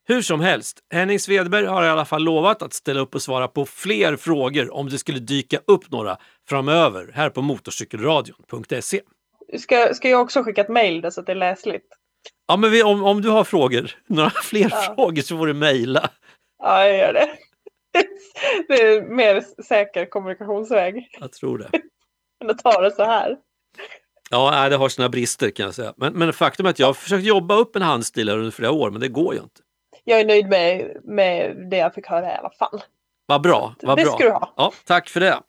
[0.10, 3.48] Hur som helst, Henning Svedberg har i alla fall lovat att ställa upp och svara
[3.48, 6.18] på fler frågor om det skulle dyka upp några
[6.50, 9.02] framöver här på motorcykelradion.se.
[9.58, 11.86] Ska, ska jag också skicka ett mejl så att det är läsligt?
[12.48, 14.94] Ja, men vi, om, om du har frågor, några fler ja.
[14.96, 16.10] frågor så får du mejla.
[16.64, 17.30] Ja, jag gör det.
[18.68, 21.70] det är mer säker kommunikationsväg Jag tror det.
[22.44, 23.38] än att ta det så här.
[24.30, 25.94] Ja, det har sina brister kan jag säga.
[25.98, 28.92] Men, men faktum är att jag har försökt jobba upp en handstil under flera år,
[28.92, 29.62] men det går ju inte.
[30.04, 32.84] Jag är nöjd med, med det jag fick höra i alla fall.
[33.26, 34.12] Vad bra, vad det bra.
[34.14, 34.54] ska du ha.
[34.58, 35.40] Ja, tack för det.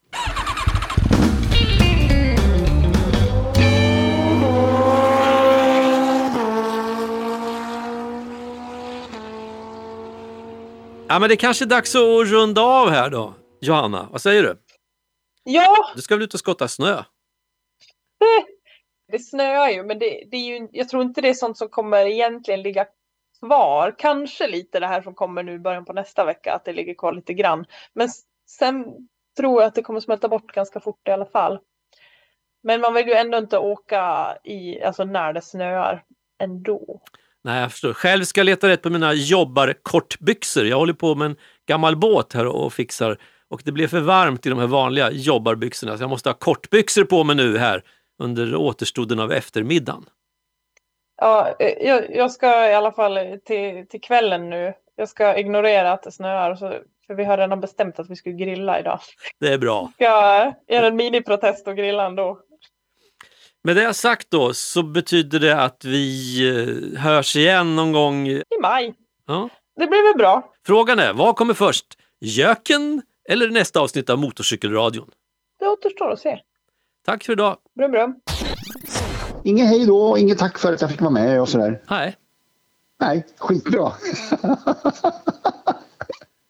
[11.08, 13.34] Ja, men det kanske är dags att runda av här då.
[13.60, 14.56] Johanna, vad säger du?
[15.44, 17.02] Ja, Du ska väl ut och skotta snö?
[19.12, 21.68] det snöar ju, men det, det är ju, jag tror inte det är sånt som
[21.68, 22.86] kommer egentligen ligga
[23.46, 23.94] kvar.
[23.98, 26.94] Kanske lite det här som kommer nu i början på nästa vecka, att det ligger
[26.94, 27.64] kvar lite grann.
[27.92, 28.08] Men
[28.48, 28.84] sen
[29.36, 31.58] tror jag att det kommer smälta bort ganska fort i alla fall.
[32.62, 36.02] Men man vill ju ändå inte åka i, alltså när det snöar
[36.42, 37.00] ändå.
[37.44, 37.92] Nej, jag förstår.
[37.92, 40.66] Själv ska jag leta rätt på mina jobbarkortbyxor.
[40.66, 41.36] Jag håller på med en
[41.68, 43.18] gammal båt här och fixar
[43.48, 47.04] och det blev för varmt i de här vanliga jobbarbyxorna så jag måste ha kortbyxor
[47.04, 47.82] på mig nu här
[48.18, 50.04] under återstoden av eftermiddagen.
[51.20, 54.74] Ja, eh, jag, jag ska i alla fall till, till kvällen nu.
[54.96, 58.30] Jag ska ignorera att det snöar, så, för vi har redan bestämt att vi ska
[58.30, 59.00] grilla idag.
[59.40, 59.92] Det är bra.
[59.94, 60.04] Ska
[60.68, 62.38] göra en miniprotest och grilla ändå.
[63.64, 68.28] Med det sagt då så betyder det att vi eh, hörs igen någon gång.
[68.28, 68.94] I maj.
[69.26, 69.48] Ja.
[69.76, 70.52] Det blir väl bra.
[70.66, 71.86] Frågan är, vad kommer först?
[72.20, 75.10] Göken eller nästa avsnitt av Motorcykelradion?
[75.58, 76.38] Det återstår att se.
[77.06, 77.56] Tack för idag.
[77.76, 78.14] Brum brum.
[79.44, 81.82] Inget hej då, inget tack för att jag fick vara med och sådär.
[81.90, 82.16] Nej.
[83.00, 83.92] Nej, skitbra.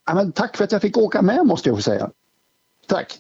[0.07, 2.11] ja, men tack för att jag fick åka med måste jag få säga.
[2.87, 3.19] Tack.